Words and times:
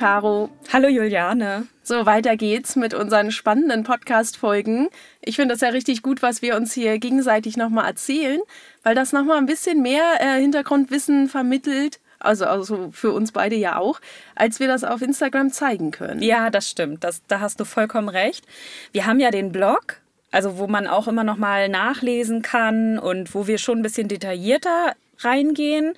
Caro. 0.00 0.48
Hallo 0.72 0.88
Juliane. 0.88 1.66
So, 1.82 2.06
weiter 2.06 2.38
geht's 2.38 2.74
mit 2.74 2.94
unseren 2.94 3.30
spannenden 3.30 3.84
Podcast-Folgen. 3.84 4.88
Ich 5.20 5.36
finde 5.36 5.52
das 5.52 5.60
ja 5.60 5.68
richtig 5.68 6.00
gut, 6.00 6.22
was 6.22 6.40
wir 6.40 6.56
uns 6.56 6.72
hier 6.72 6.98
gegenseitig 6.98 7.58
nochmal 7.58 7.84
erzählen, 7.84 8.40
weil 8.82 8.94
das 8.94 9.12
nochmal 9.12 9.36
ein 9.36 9.44
bisschen 9.44 9.82
mehr 9.82 10.14
äh, 10.20 10.40
Hintergrundwissen 10.40 11.28
vermittelt. 11.28 12.00
Also, 12.18 12.46
also 12.46 12.88
für 12.92 13.12
uns 13.12 13.32
beide 13.32 13.56
ja 13.56 13.76
auch, 13.76 14.00
als 14.34 14.58
wir 14.58 14.68
das 14.68 14.84
auf 14.84 15.02
Instagram 15.02 15.52
zeigen 15.52 15.90
können. 15.90 16.22
Ja, 16.22 16.48
das 16.48 16.70
stimmt. 16.70 17.04
Das, 17.04 17.20
da 17.28 17.40
hast 17.40 17.60
du 17.60 17.66
vollkommen 17.66 18.08
recht. 18.08 18.46
Wir 18.92 19.04
haben 19.04 19.20
ja 19.20 19.30
den 19.30 19.52
Blog, 19.52 19.98
also 20.30 20.56
wo 20.56 20.66
man 20.66 20.86
auch 20.86 21.08
immer 21.08 21.24
nochmal 21.24 21.68
nachlesen 21.68 22.40
kann 22.40 22.98
und 22.98 23.34
wo 23.34 23.46
wir 23.46 23.58
schon 23.58 23.80
ein 23.80 23.82
bisschen 23.82 24.08
detaillierter 24.08 24.94
reingehen. 25.18 25.92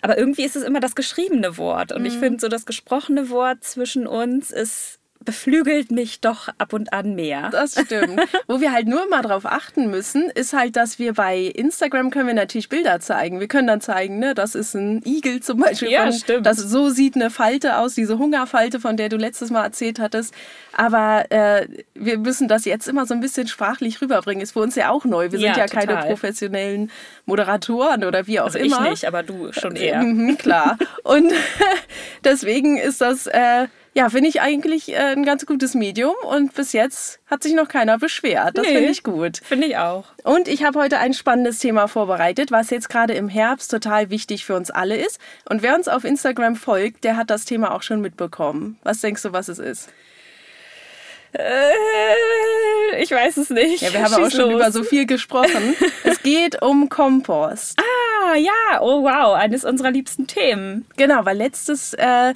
Aber 0.00 0.18
irgendwie 0.18 0.44
ist 0.44 0.56
es 0.56 0.62
immer 0.62 0.80
das 0.80 0.94
geschriebene 0.94 1.56
Wort. 1.56 1.92
Und 1.92 2.02
mhm. 2.02 2.06
ich 2.06 2.14
finde, 2.14 2.40
so 2.40 2.48
das 2.48 2.66
gesprochene 2.66 3.30
Wort 3.30 3.64
zwischen 3.64 4.06
uns 4.06 4.50
ist 4.50 4.97
beflügelt 5.28 5.90
mich 5.90 6.22
doch 6.22 6.48
ab 6.56 6.72
und 6.72 6.94
an 6.94 7.14
mehr. 7.14 7.50
Das 7.50 7.72
stimmt. 7.72 8.18
Wo 8.48 8.62
wir 8.62 8.72
halt 8.72 8.88
nur 8.88 9.06
mal 9.10 9.20
drauf 9.20 9.44
achten 9.44 9.90
müssen, 9.90 10.30
ist 10.30 10.54
halt, 10.54 10.74
dass 10.74 10.98
wir 10.98 11.12
bei 11.12 11.36
Instagram 11.36 12.08
können 12.08 12.28
wir 12.28 12.32
natürlich 12.32 12.70
Bilder 12.70 12.98
zeigen. 13.00 13.38
Wir 13.38 13.46
können 13.46 13.66
dann 13.66 13.82
zeigen, 13.82 14.20
ne, 14.20 14.34
das 14.34 14.54
ist 14.54 14.72
ein 14.72 15.02
Igel 15.04 15.40
zum 15.40 15.60
Beispiel. 15.60 15.90
Ja, 15.90 16.04
von, 16.04 16.12
stimmt. 16.14 16.46
Das, 16.46 16.56
so 16.56 16.88
sieht 16.88 17.14
eine 17.14 17.28
Falte 17.28 17.76
aus, 17.76 17.94
diese 17.94 18.16
Hungerfalte, 18.16 18.80
von 18.80 18.96
der 18.96 19.10
du 19.10 19.18
letztes 19.18 19.50
Mal 19.50 19.64
erzählt 19.64 20.00
hattest. 20.00 20.32
Aber 20.72 21.30
äh, 21.30 21.68
wir 21.94 22.16
müssen 22.16 22.48
das 22.48 22.64
jetzt 22.64 22.88
immer 22.88 23.04
so 23.04 23.12
ein 23.12 23.20
bisschen 23.20 23.48
sprachlich 23.48 24.00
rüberbringen. 24.00 24.42
Ist 24.42 24.52
für 24.52 24.60
uns 24.60 24.76
ja 24.76 24.88
auch 24.88 25.04
neu. 25.04 25.30
Wir 25.30 25.40
sind 25.40 25.48
ja, 25.48 25.58
ja 25.58 25.66
keine 25.66 25.94
professionellen 26.06 26.90
Moderatoren 27.26 28.02
oder 28.04 28.26
wie 28.26 28.40
auch 28.40 28.46
also 28.46 28.60
immer. 28.60 28.84
Ich 28.84 28.90
nicht, 28.90 29.04
aber 29.04 29.22
du 29.22 29.52
schon 29.52 29.76
eher. 29.76 30.02
Mhm, 30.02 30.38
klar. 30.38 30.78
Und 31.02 31.30
deswegen 32.24 32.78
ist 32.78 33.02
das... 33.02 33.26
Äh, 33.26 33.66
ja, 33.98 34.10
finde 34.10 34.28
ich 34.28 34.40
eigentlich 34.40 34.92
äh, 34.92 34.96
ein 34.96 35.24
ganz 35.24 35.44
gutes 35.44 35.74
Medium 35.74 36.14
und 36.22 36.54
bis 36.54 36.72
jetzt 36.72 37.18
hat 37.26 37.42
sich 37.42 37.52
noch 37.52 37.66
keiner 37.66 37.98
beschwert. 37.98 38.56
Das 38.56 38.64
nee, 38.64 38.74
finde 38.74 38.90
ich 38.90 39.02
gut. 39.02 39.40
Finde 39.42 39.66
ich 39.66 39.76
auch. 39.76 40.04
Und 40.22 40.46
ich 40.46 40.62
habe 40.62 40.78
heute 40.78 40.98
ein 40.98 41.14
spannendes 41.14 41.58
Thema 41.58 41.88
vorbereitet, 41.88 42.52
was 42.52 42.70
jetzt 42.70 42.88
gerade 42.90 43.14
im 43.14 43.28
Herbst 43.28 43.72
total 43.72 44.08
wichtig 44.08 44.44
für 44.44 44.54
uns 44.54 44.70
alle 44.70 44.96
ist. 44.96 45.18
Und 45.48 45.62
wer 45.62 45.74
uns 45.74 45.88
auf 45.88 46.04
Instagram 46.04 46.54
folgt, 46.54 47.02
der 47.02 47.16
hat 47.16 47.28
das 47.28 47.44
Thema 47.44 47.74
auch 47.74 47.82
schon 47.82 48.00
mitbekommen. 48.00 48.78
Was 48.84 49.00
denkst 49.00 49.22
du, 49.22 49.32
was 49.32 49.48
es 49.48 49.58
ist? 49.58 49.88
Äh, 51.32 53.02
ich 53.02 53.10
weiß 53.10 53.36
es 53.36 53.50
nicht. 53.50 53.82
Ja, 53.82 53.92
wir 53.92 54.04
haben 54.04 54.14
Schieß 54.14 54.26
auch 54.26 54.30
schon 54.30 54.52
los. 54.52 54.60
über 54.60 54.70
so 54.70 54.84
viel 54.84 55.06
gesprochen. 55.06 55.74
es 56.04 56.22
geht 56.22 56.62
um 56.62 56.88
Kompost. 56.88 57.80
Ah, 57.80 58.36
ja. 58.36 58.80
Oh, 58.80 59.02
wow. 59.02 59.34
Eines 59.34 59.64
unserer 59.64 59.90
liebsten 59.90 60.28
Themen. 60.28 60.86
Genau, 60.96 61.24
weil 61.24 61.36
letztes 61.36 61.94
äh, 61.94 62.32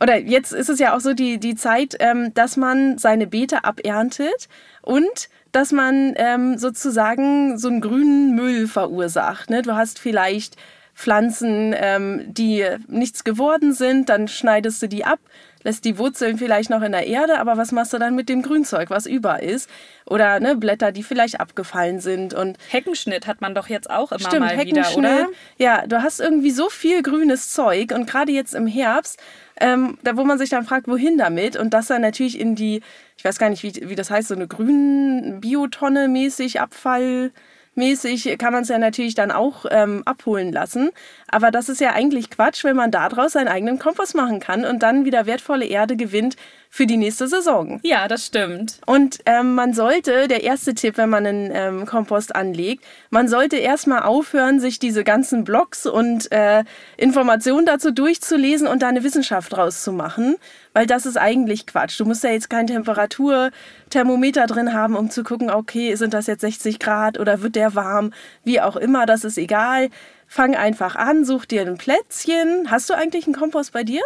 oder 0.00 0.16
jetzt 0.18 0.52
ist 0.52 0.70
es 0.70 0.78
ja 0.78 0.96
auch 0.96 1.00
so 1.00 1.12
die, 1.12 1.38
die 1.38 1.54
Zeit, 1.54 1.96
ähm, 2.00 2.32
dass 2.34 2.56
man 2.56 2.98
seine 2.98 3.26
Beete 3.26 3.64
aberntet 3.64 4.48
und 4.82 5.28
dass 5.52 5.72
man 5.72 6.14
ähm, 6.16 6.58
sozusagen 6.58 7.58
so 7.58 7.68
einen 7.68 7.80
grünen 7.80 8.34
Müll 8.34 8.66
verursacht. 8.66 9.50
Ne? 9.50 9.62
Du 9.62 9.74
hast 9.74 9.98
vielleicht 9.98 10.56
Pflanzen, 11.00 11.74
ähm, 11.74 12.22
die 12.26 12.62
nichts 12.86 13.24
geworden 13.24 13.72
sind, 13.72 14.10
dann 14.10 14.28
schneidest 14.28 14.82
du 14.82 14.86
die 14.86 15.06
ab, 15.06 15.18
lässt 15.62 15.86
die 15.86 15.96
Wurzeln 15.96 16.36
vielleicht 16.36 16.68
noch 16.68 16.82
in 16.82 16.92
der 16.92 17.06
Erde, 17.06 17.38
aber 17.38 17.56
was 17.56 17.72
machst 17.72 17.94
du 17.94 17.98
dann 17.98 18.14
mit 18.14 18.28
dem 18.28 18.42
Grünzeug, 18.42 18.90
was 18.90 19.06
über 19.06 19.42
ist? 19.42 19.70
Oder 20.04 20.40
ne, 20.40 20.56
Blätter, 20.56 20.92
die 20.92 21.02
vielleicht 21.02 21.40
abgefallen 21.40 22.00
sind. 22.00 22.34
Und 22.34 22.58
Heckenschnitt 22.68 23.26
hat 23.26 23.40
man 23.40 23.54
doch 23.54 23.68
jetzt 23.68 23.88
auch 23.88 24.12
immer 24.12 24.20
stimmt, 24.20 24.40
mal 24.40 24.66
wieder, 24.66 24.94
oder? 24.94 25.28
Ja, 25.56 25.86
du 25.86 26.02
hast 26.02 26.20
irgendwie 26.20 26.50
so 26.50 26.68
viel 26.68 27.02
grünes 27.02 27.50
Zeug 27.50 27.92
und 27.94 28.06
gerade 28.06 28.32
jetzt 28.32 28.54
im 28.54 28.66
Herbst 28.66 29.18
ähm, 29.58 29.96
da, 30.02 30.16
wo 30.18 30.24
man 30.24 30.38
sich 30.38 30.50
dann 30.50 30.64
fragt, 30.64 30.86
wohin 30.86 31.16
damit? 31.16 31.56
Und 31.56 31.72
das 31.72 31.86
dann 31.86 32.02
natürlich 32.02 32.38
in 32.38 32.54
die, 32.54 32.82
ich 33.16 33.24
weiß 33.24 33.38
gar 33.38 33.48
nicht, 33.48 33.62
wie, 33.62 33.88
wie 33.88 33.94
das 33.94 34.10
heißt, 34.10 34.28
so 34.28 34.34
eine 34.34 34.48
grünen 34.48 35.40
Biotonne 35.40 36.08
mäßig, 36.08 36.60
Abfall 36.60 37.32
mäßig 37.80 38.38
kann 38.38 38.52
man 38.52 38.62
es 38.62 38.68
ja 38.68 38.78
natürlich 38.78 39.16
dann 39.16 39.32
auch 39.32 39.66
ähm, 39.68 40.02
abholen 40.04 40.52
lassen. 40.52 40.90
Aber 41.26 41.50
das 41.50 41.68
ist 41.68 41.80
ja 41.80 41.92
eigentlich 41.92 42.30
Quatsch, 42.30 42.62
wenn 42.62 42.76
man 42.76 42.92
daraus 42.92 43.32
seinen 43.32 43.48
eigenen 43.48 43.80
Kompost 43.80 44.14
machen 44.14 44.38
kann 44.38 44.64
und 44.64 44.84
dann 44.84 45.04
wieder 45.04 45.26
wertvolle 45.26 45.66
Erde 45.66 45.96
gewinnt, 45.96 46.36
für 46.72 46.86
die 46.86 46.96
nächste 46.96 47.26
Saison. 47.26 47.80
Ja, 47.82 48.06
das 48.06 48.26
stimmt. 48.26 48.80
Und 48.86 49.18
ähm, 49.26 49.56
man 49.56 49.74
sollte, 49.74 50.28
der 50.28 50.44
erste 50.44 50.72
Tipp, 50.72 50.96
wenn 50.98 51.10
man 51.10 51.26
einen 51.26 51.50
ähm, 51.52 51.84
Kompost 51.84 52.34
anlegt, 52.34 52.84
man 53.10 53.26
sollte 53.26 53.56
erstmal 53.56 54.04
aufhören, 54.04 54.60
sich 54.60 54.78
diese 54.78 55.02
ganzen 55.02 55.42
Blogs 55.42 55.84
und 55.84 56.30
äh, 56.30 56.62
Informationen 56.96 57.66
dazu 57.66 57.90
durchzulesen 57.90 58.68
und 58.68 58.82
da 58.82 58.88
eine 58.88 59.02
Wissenschaft 59.02 59.52
draus 59.52 59.82
zu 59.82 59.90
machen, 59.92 60.36
weil 60.72 60.86
das 60.86 61.06
ist 61.06 61.16
eigentlich 61.16 61.66
Quatsch. 61.66 61.98
Du 61.98 62.04
musst 62.04 62.22
ja 62.22 62.30
jetzt 62.30 62.48
kein 62.48 62.68
Temperaturthermometer 62.68 64.46
drin 64.46 64.72
haben, 64.72 64.94
um 64.94 65.10
zu 65.10 65.24
gucken, 65.24 65.50
okay, 65.50 65.96
sind 65.96 66.14
das 66.14 66.28
jetzt 66.28 66.42
60 66.42 66.78
Grad 66.78 67.18
oder 67.18 67.42
wird 67.42 67.56
der 67.56 67.74
warm, 67.74 68.12
wie 68.44 68.60
auch 68.60 68.76
immer, 68.76 69.06
das 69.06 69.24
ist 69.24 69.38
egal. 69.38 69.90
Fang 70.28 70.54
einfach 70.54 70.94
an, 70.94 71.24
such 71.24 71.46
dir 71.46 71.62
ein 71.62 71.76
Plätzchen. 71.76 72.70
Hast 72.70 72.88
du 72.88 72.94
eigentlich 72.94 73.26
einen 73.26 73.34
Kompost 73.34 73.72
bei 73.72 73.82
dir? 73.82 74.02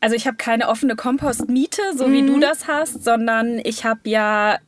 Also 0.00 0.14
ich 0.14 0.26
habe 0.26 0.36
keine 0.36 0.68
offene 0.68 0.94
Kompostmiete, 0.94 1.82
so 1.94 2.08
mhm. 2.08 2.12
wie 2.12 2.22
du 2.26 2.38
das 2.38 2.68
hast, 2.68 3.02
sondern 3.02 3.60
ich 3.64 3.84
habe 3.84 4.00
ja 4.04 4.58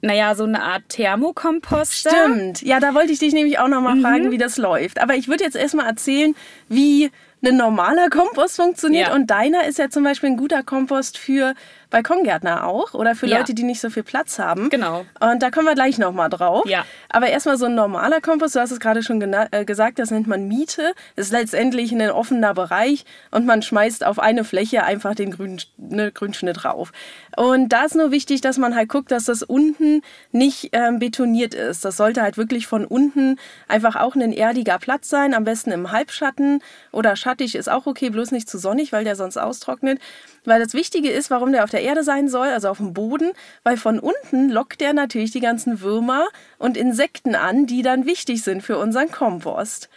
naja, 0.00 0.34
so 0.36 0.44
eine 0.44 0.62
Art 0.62 0.88
Thermokomposter. 0.90 2.10
Stimmt. 2.10 2.62
Ja, 2.62 2.78
da 2.78 2.94
wollte 2.94 3.12
ich 3.12 3.18
dich 3.18 3.34
nämlich 3.34 3.58
auch 3.58 3.66
nochmal 3.66 3.96
mhm. 3.96 4.02
fragen, 4.02 4.30
wie 4.30 4.38
das 4.38 4.56
läuft. 4.56 5.00
Aber 5.00 5.16
ich 5.16 5.26
würde 5.26 5.42
jetzt 5.42 5.56
erstmal 5.56 5.86
erzählen, 5.86 6.36
wie 6.68 7.10
ein 7.44 7.56
normaler 7.56 8.08
Kompost 8.08 8.56
funktioniert. 8.56 9.08
Ja. 9.08 9.14
Und 9.14 9.28
deiner 9.28 9.66
ist 9.66 9.78
ja 9.78 9.90
zum 9.90 10.04
Beispiel 10.04 10.30
ein 10.30 10.36
guter 10.36 10.62
Kompost 10.62 11.18
für 11.18 11.54
Balkongärtner 11.90 12.66
auch 12.66 12.94
oder 12.94 13.14
für 13.14 13.26
ja. 13.26 13.38
Leute, 13.38 13.54
die 13.54 13.62
nicht 13.62 13.80
so 13.80 13.90
viel 13.90 14.02
Platz 14.02 14.38
haben. 14.38 14.68
Genau. 14.68 15.06
Und 15.20 15.42
da 15.42 15.50
kommen 15.50 15.66
wir 15.66 15.74
gleich 15.74 15.98
nochmal 15.98 16.28
drauf. 16.28 16.66
Ja. 16.66 16.84
Aber 17.08 17.28
erstmal 17.28 17.56
so 17.56 17.66
ein 17.66 17.74
normaler 17.74 18.20
Kompost, 18.20 18.56
du 18.56 18.60
hast 18.60 18.70
es 18.70 18.80
gerade 18.80 19.02
schon 19.02 19.20
äh, 19.20 19.64
gesagt, 19.64 19.98
das 19.98 20.10
nennt 20.10 20.26
man 20.26 20.48
Miete. 20.48 20.94
Das 21.16 21.26
ist 21.26 21.32
letztendlich 21.32 21.92
ein 21.92 22.10
offener 22.10 22.54
Bereich 22.54 23.04
und 23.30 23.46
man 23.46 23.62
schmeißt 23.62 24.04
auf 24.04 24.18
eine 24.18 24.44
Fläche 24.44 24.84
einfach 24.84 25.14
den 25.14 25.30
grünen 25.30 25.60
ne, 25.76 26.12
Grünschnitt 26.12 26.64
rauf. 26.64 26.92
Und 27.36 27.70
da 27.70 27.84
ist 27.84 27.94
nur 27.94 28.10
wichtig, 28.10 28.40
dass 28.40 28.58
man 28.58 28.74
halt 28.74 28.88
guckt, 28.88 29.10
dass 29.10 29.24
das 29.24 29.42
unten 29.42 30.02
nicht 30.32 30.70
ähm, 30.72 30.98
betoniert 30.98 31.54
ist. 31.54 31.84
Das 31.84 31.96
sollte 31.96 32.22
halt 32.22 32.36
wirklich 32.36 32.66
von 32.66 32.84
unten 32.84 33.38
einfach 33.68 33.96
auch 33.96 34.14
ein 34.14 34.32
erdiger 34.32 34.78
Platz 34.78 35.08
sein, 35.08 35.34
am 35.34 35.44
besten 35.44 35.70
im 35.70 35.92
Halbschatten 35.92 36.62
oder 36.92 37.16
schattig 37.16 37.54
ist 37.54 37.70
auch 37.70 37.86
okay, 37.86 38.10
bloß 38.10 38.32
nicht 38.32 38.50
zu 38.50 38.58
sonnig, 38.58 38.92
weil 38.92 39.04
der 39.04 39.16
sonst 39.16 39.36
austrocknet. 39.36 40.00
Weil 40.44 40.60
das 40.62 40.74
Wichtige 40.74 41.10
ist, 41.10 41.30
warum 41.30 41.52
der 41.52 41.64
auf 41.64 41.70
der 41.70 41.77
Erde 41.80 42.02
sein 42.04 42.28
soll, 42.28 42.48
also 42.48 42.68
auf 42.68 42.78
dem 42.78 42.92
Boden, 42.92 43.32
weil 43.64 43.76
von 43.76 43.98
unten 43.98 44.50
lockt 44.50 44.80
der 44.80 44.92
natürlich 44.92 45.30
die 45.30 45.40
ganzen 45.40 45.80
Würmer 45.80 46.26
und 46.58 46.76
Insekten 46.76 47.34
an, 47.34 47.66
die 47.66 47.82
dann 47.82 48.06
wichtig 48.06 48.42
sind 48.42 48.62
für 48.62 48.78
unseren 48.78 49.10
Kompost. 49.10 49.88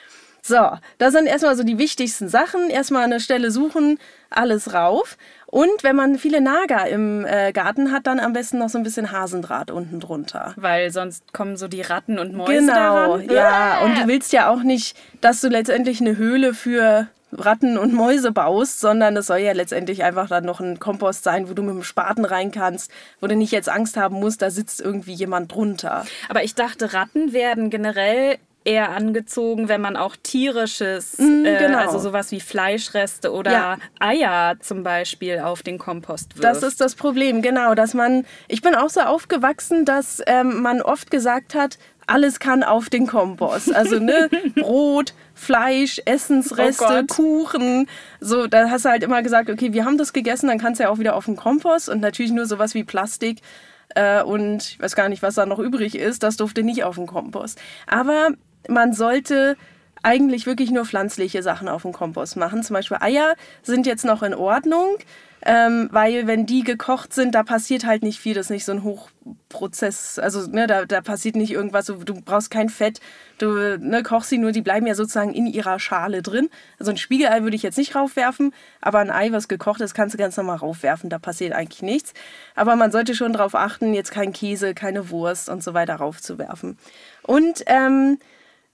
So, 0.43 0.71
das 0.97 1.13
sind 1.13 1.27
erstmal 1.27 1.55
so 1.55 1.63
die 1.63 1.77
wichtigsten 1.77 2.27
Sachen. 2.27 2.69
Erstmal 2.71 3.03
eine 3.03 3.19
Stelle 3.19 3.51
suchen, 3.51 3.99
alles 4.31 4.73
rauf. 4.73 5.17
Und 5.45 5.83
wenn 5.83 5.95
man 5.95 6.17
viele 6.17 6.41
Nager 6.41 6.87
im 6.87 7.25
äh, 7.25 7.51
Garten 7.51 7.91
hat, 7.91 8.07
dann 8.07 8.19
am 8.19 8.33
besten 8.33 8.57
noch 8.57 8.69
so 8.69 8.79
ein 8.79 8.83
bisschen 8.83 9.11
Hasendraht 9.11 9.69
unten 9.69 9.99
drunter. 9.99 10.53
Weil 10.55 10.89
sonst 10.89 11.31
kommen 11.33 11.57
so 11.57 11.67
die 11.67 11.81
Ratten 11.81 12.17
und 12.17 12.33
Mäuse 12.33 12.53
genau, 12.53 13.17
daran. 13.17 13.29
Ja, 13.29 13.81
und 13.81 13.97
du 13.97 14.07
willst 14.07 14.33
ja 14.33 14.49
auch 14.49 14.63
nicht, 14.63 14.97
dass 15.19 15.41
du 15.41 15.47
letztendlich 15.47 16.01
eine 16.01 16.17
Höhle 16.17 16.55
für 16.55 17.07
Ratten 17.31 17.77
und 17.77 17.93
Mäuse 17.93 18.31
baust, 18.31 18.79
sondern 18.79 19.15
es 19.17 19.27
soll 19.27 19.39
ja 19.39 19.53
letztendlich 19.53 20.03
einfach 20.03 20.27
dann 20.27 20.45
noch 20.45 20.59
ein 20.59 20.79
Kompost 20.79 21.23
sein, 21.23 21.49
wo 21.49 21.53
du 21.53 21.63
mit 21.63 21.75
dem 21.75 21.83
Spaten 21.83 22.25
rein 22.25 22.51
kannst, 22.51 22.91
wo 23.19 23.27
du 23.27 23.35
nicht 23.35 23.51
jetzt 23.51 23.69
Angst 23.69 23.97
haben 23.97 24.19
musst, 24.19 24.41
da 24.41 24.49
sitzt 24.49 24.81
irgendwie 24.81 25.13
jemand 25.13 25.53
drunter. 25.53 26.05
Aber 26.29 26.43
ich 26.43 26.55
dachte, 26.55 26.93
Ratten 26.93 27.33
werden 27.33 27.69
generell 27.69 28.37
eher 28.63 28.91
angezogen, 28.91 29.69
wenn 29.69 29.81
man 29.81 29.97
auch 29.97 30.15
tierisches, 30.21 31.17
mm, 31.17 31.43
genau. 31.43 31.79
äh, 31.79 31.81
also 31.81 31.99
sowas 31.99 32.31
wie 32.31 32.39
Fleischreste 32.39 33.31
oder 33.33 33.51
ja. 33.51 33.77
Eier 33.99 34.55
zum 34.59 34.83
Beispiel 34.83 35.39
auf 35.39 35.63
den 35.63 35.79
Kompost 35.79 36.35
wirft. 36.35 36.43
Das 36.43 36.61
ist 36.61 36.79
das 36.79 36.95
Problem, 36.95 37.41
genau, 37.41 37.73
dass 37.73 37.93
man, 37.93 38.25
ich 38.47 38.61
bin 38.61 38.75
auch 38.75 38.89
so 38.89 39.01
aufgewachsen, 39.01 39.85
dass 39.85 40.21
ähm, 40.27 40.61
man 40.61 40.81
oft 40.81 41.09
gesagt 41.09 41.55
hat, 41.55 41.79
alles 42.11 42.39
kann 42.39 42.63
auf 42.63 42.89
den 42.89 43.07
Kompost. 43.07 43.73
Also 43.73 43.99
ne, 43.99 44.29
Brot, 44.55 45.13
Fleisch, 45.33 46.01
Essensreste, 46.05 47.05
oh 47.09 47.13
Kuchen. 47.13 47.87
So, 48.19 48.47
da 48.47 48.69
hast 48.69 48.85
du 48.85 48.89
halt 48.89 49.03
immer 49.03 49.23
gesagt, 49.23 49.49
okay, 49.49 49.73
wir 49.73 49.85
haben 49.85 49.97
das 49.97 50.13
gegessen, 50.13 50.47
dann 50.47 50.59
kannst 50.59 50.79
du 50.79 50.83
ja 50.83 50.89
auch 50.89 50.99
wieder 50.99 51.15
auf 51.15 51.25
den 51.25 51.35
Kompost 51.35 51.89
und 51.89 52.01
natürlich 52.01 52.31
nur 52.31 52.45
sowas 52.45 52.73
wie 52.73 52.83
Plastik 52.83 53.41
äh, 53.95 54.21
und 54.21 54.63
ich 54.63 54.79
weiß 54.79 54.95
gar 54.95 55.09
nicht, 55.09 55.21
was 55.21 55.35
da 55.35 55.45
noch 55.45 55.59
übrig 55.59 55.95
ist, 55.95 56.23
das 56.23 56.37
durfte 56.37 56.63
nicht 56.63 56.83
auf 56.83 56.95
den 56.95 57.07
Kompost. 57.07 57.59
Aber 57.87 58.29
man 58.67 58.93
sollte 58.93 59.55
eigentlich 60.03 60.45
wirklich 60.45 60.71
nur 60.71 60.85
pflanzliche 60.85 61.43
Sachen 61.43 61.67
auf 61.67 61.83
dem 61.83 61.93
Kompost 61.93 62.35
machen. 62.35 62.63
Zum 62.63 62.73
Beispiel 62.73 62.97
Eier 62.99 63.35
sind 63.61 63.85
jetzt 63.85 64.05
noch 64.05 64.23
in 64.23 64.33
Ordnung, 64.33 64.97
ähm, 65.43 65.89
weil 65.91 66.27
wenn 66.27 66.45
die 66.45 66.63
gekocht 66.63 67.13
sind, 67.13 67.33
da 67.33 67.43
passiert 67.43 67.85
halt 67.85 68.03
nicht 68.03 68.19
viel. 68.19 68.35
Das 68.35 68.47
ist 68.47 68.49
nicht 68.51 68.65
so 68.65 68.73
ein 68.73 68.83
Hochprozess. 68.83 70.19
Also 70.19 70.47
ne, 70.47 70.67
da, 70.67 70.85
da 70.85 71.01
passiert 71.01 71.35
nicht 71.35 71.51
irgendwas. 71.51 71.87
Du, 71.87 71.95
brauchst 71.95 72.51
kein 72.51 72.69
Fett. 72.69 72.99
Du 73.39 73.77
ne, 73.79 74.03
kochst 74.03 74.29
sie 74.29 74.37
nur, 74.37 74.51
die 74.51 74.61
bleiben 74.61 74.85
ja 74.85 74.93
sozusagen 74.93 75.33
in 75.33 75.47
ihrer 75.47 75.79
Schale 75.79 76.21
drin. 76.21 76.49
Also 76.79 76.91
ein 76.91 76.97
Spiegelei 76.97 77.41
würde 77.41 77.55
ich 77.55 77.63
jetzt 77.63 77.77
nicht 77.77 77.95
raufwerfen, 77.95 78.53
aber 78.81 78.99
ein 78.99 79.09
Ei, 79.09 79.31
was 79.31 79.47
gekocht 79.47 79.81
ist, 79.81 79.95
kannst 79.95 80.13
du 80.13 80.19
ganz 80.19 80.37
normal 80.37 80.57
raufwerfen. 80.57 81.09
Da 81.09 81.17
passiert 81.17 81.53
eigentlich 81.53 81.81
nichts. 81.81 82.13
Aber 82.55 82.75
man 82.75 82.91
sollte 82.91 83.15
schon 83.15 83.33
darauf 83.33 83.55
achten, 83.55 83.93
jetzt 83.95 84.11
kein 84.11 84.33
Käse, 84.33 84.75
keine 84.75 85.09
Wurst 85.09 85.49
und 85.49 85.63
so 85.63 85.73
weiter 85.73 85.95
raufzuwerfen. 85.95 86.77
Und 87.23 87.63
ähm, 87.65 88.19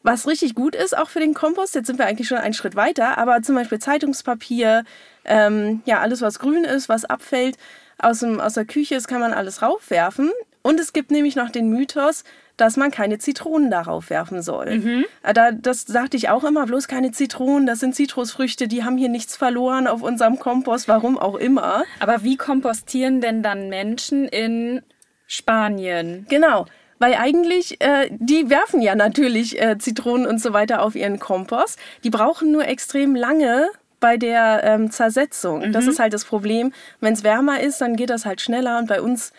was 0.04 0.28
richtig 0.28 0.56
gut 0.56 0.76
ist, 0.76 0.98
auch 0.98 1.10
für 1.10 1.20
den 1.20 1.34
Kompost, 1.34 1.76
jetzt 1.76 1.88
sind 1.88 2.00
wir 2.00 2.06
eigentlich 2.06 2.28
schon 2.28 2.38
einen 2.38 2.54
Schritt 2.54 2.76
weiter, 2.76 3.18
aber 3.18 3.42
zum 3.42 3.56
Beispiel 3.56 3.80
Zeitungspapier, 3.80 4.84
ähm, 5.26 5.82
ja, 5.86 6.00
alles, 6.00 6.22
was 6.22 6.40
grün 6.40 6.64
ist, 6.64 6.88
was 6.88 7.06
abfällt 7.06 7.58
aus, 7.98 8.20
dem, 8.20 8.40
aus 8.40 8.54
der 8.54 8.66
Küche, 8.66 8.96
das 8.96 9.08
kann 9.08 9.20
man 9.20 9.34
alles 9.34 9.62
raufwerfen. 9.62 10.32
Und 10.62 10.80
es 10.80 10.94
gibt 10.94 11.12
nämlich 11.12 11.36
noch 11.36 11.50
den 11.50 11.70
Mythos, 11.70 12.24
dass 12.58 12.76
man 12.76 12.92
keine 12.92 13.20
Zitronen 13.20 13.72
darauf 13.72 14.10
werfen 14.10 14.42
soll. 14.42 14.80
Mhm. 14.80 15.06
Äh, 15.24 15.34
da, 15.34 15.52
das 15.52 15.84
sagte 15.84 16.18
ich 16.18 16.30
auch 16.30 16.44
immer, 16.44 16.66
bloß 16.66 16.88
keine 16.88 17.12
Zitronen, 17.12 17.68
das 17.68 17.80
sind 17.80 17.96
Zitrusfrüchte, 17.96 18.68
die 18.68 18.84
haben 18.84 18.98
hier 18.98 19.10
nichts 19.10 19.38
verloren 19.38 19.88
auf 19.88 20.02
unserem 20.02 20.40
Kompost, 20.40 20.88
warum 20.88 21.18
auch 21.18 21.36
immer. 21.36 21.84
Aber 22.00 22.24
wie 22.24 22.36
kompostieren 22.36 23.22
denn 23.22 23.44
dann 23.44 23.70
Menschen 23.70 24.28
in 24.28 24.82
Spanien? 25.28 26.26
Genau. 26.30 26.66
Weil 27.00 27.14
eigentlich, 27.16 27.82
äh, 27.82 28.10
die 28.12 28.50
werfen 28.50 28.82
ja 28.82 28.96
natürlich 28.96 29.62
äh, 29.62 29.78
Zitronen 29.78 30.26
und 30.26 30.42
so 30.42 30.54
weiter 30.54 30.82
auf 30.82 30.96
ihren 30.96 31.20
Kompost. 31.20 31.78
Die 32.04 32.10
brauchen 32.10 32.52
nur 32.52 32.68
extrem 32.68 33.16
lange 33.16 33.70
bei 34.00 34.18
der 34.18 34.64
ähm, 34.64 34.92
Zersetzung. 34.92 35.68
Mhm. 35.68 35.74
Das 35.74 35.88
ist 35.88 36.00
halt 36.00 36.14
das 36.14 36.26
Problem. 36.26 36.72
Wenn 37.00 37.14
es 37.14 37.24
wärmer 37.24 37.60
ist, 37.60 37.82
dann 37.82 37.96
geht 37.96 38.10
das 38.10 38.26
halt 38.26 38.42
schneller 38.42 38.78
und 38.80 38.88
bei 38.88 39.02
uns 39.02 39.32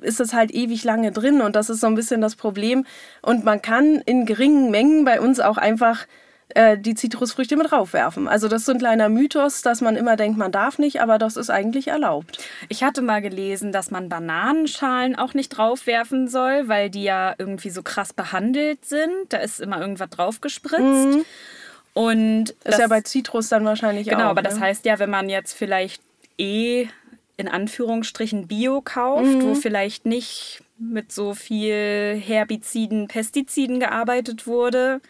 ist 0.00 0.20
es 0.20 0.32
halt 0.32 0.52
ewig 0.52 0.84
lange 0.84 1.12
drin 1.12 1.42
und 1.42 1.54
das 1.54 1.68
ist 1.68 1.80
so 1.80 1.86
ein 1.86 1.94
bisschen 1.94 2.20
das 2.20 2.36
Problem. 2.36 2.86
Und 3.20 3.44
man 3.44 3.60
kann 3.60 3.96
in 4.06 4.26
geringen 4.26 4.70
Mengen 4.70 5.04
bei 5.04 5.20
uns 5.20 5.40
auch 5.40 5.58
einfach 5.58 6.06
äh, 6.50 6.76
die 6.76 6.94
Zitrusfrüchte 6.94 7.56
mit 7.56 7.72
raufwerfen. 7.72 8.28
Also 8.28 8.48
das 8.48 8.62
ist 8.62 8.66
so 8.66 8.72
ein 8.72 8.78
kleiner 8.78 9.08
Mythos, 9.08 9.62
dass 9.62 9.80
man 9.80 9.96
immer 9.96 10.16
denkt, 10.16 10.38
man 10.38 10.52
darf 10.52 10.78
nicht, 10.78 11.00
aber 11.00 11.18
das 11.18 11.36
ist 11.36 11.50
eigentlich 11.50 11.88
erlaubt. 11.88 12.38
Ich 12.68 12.82
hatte 12.82 13.02
mal 13.02 13.22
gelesen, 13.22 13.72
dass 13.72 13.90
man 13.90 14.08
Bananenschalen 14.08 15.16
auch 15.16 15.34
nicht 15.34 15.50
draufwerfen 15.50 16.28
soll, 16.28 16.68
weil 16.68 16.90
die 16.90 17.04
ja 17.04 17.34
irgendwie 17.38 17.70
so 17.70 17.82
krass 17.82 18.12
behandelt 18.12 18.84
sind. 18.84 19.10
Da 19.30 19.38
ist 19.38 19.60
immer 19.60 19.80
irgendwas 19.80 20.10
draufgespritzt. 20.10 21.16
Mhm. 21.16 21.24
Und 21.94 22.50
ist 22.50 22.58
das, 22.64 22.78
ja 22.78 22.88
bei 22.88 23.02
Zitrus 23.02 23.48
dann 23.48 23.64
wahrscheinlich 23.64 24.06
genau, 24.06 24.16
auch. 24.16 24.20
Genau, 24.20 24.30
aber 24.30 24.42
ne? 24.42 24.48
das 24.48 24.60
heißt 24.60 24.84
ja, 24.84 24.98
wenn 24.98 25.10
man 25.10 25.28
jetzt 25.28 25.52
vielleicht 25.52 26.02
eh 26.38 26.88
in 27.36 27.48
Anführungsstrichen 27.48 28.46
Bio 28.46 28.80
kauft, 28.82 29.24
mhm. 29.24 29.42
wo 29.42 29.54
vielleicht 29.54 30.06
nicht 30.06 30.62
mit 30.78 31.12
so 31.12 31.34
viel 31.34 32.20
Herbiziden, 32.22 33.08
Pestiziden 33.08 33.80
gearbeitet 33.80 34.46
wurde, 34.46 35.00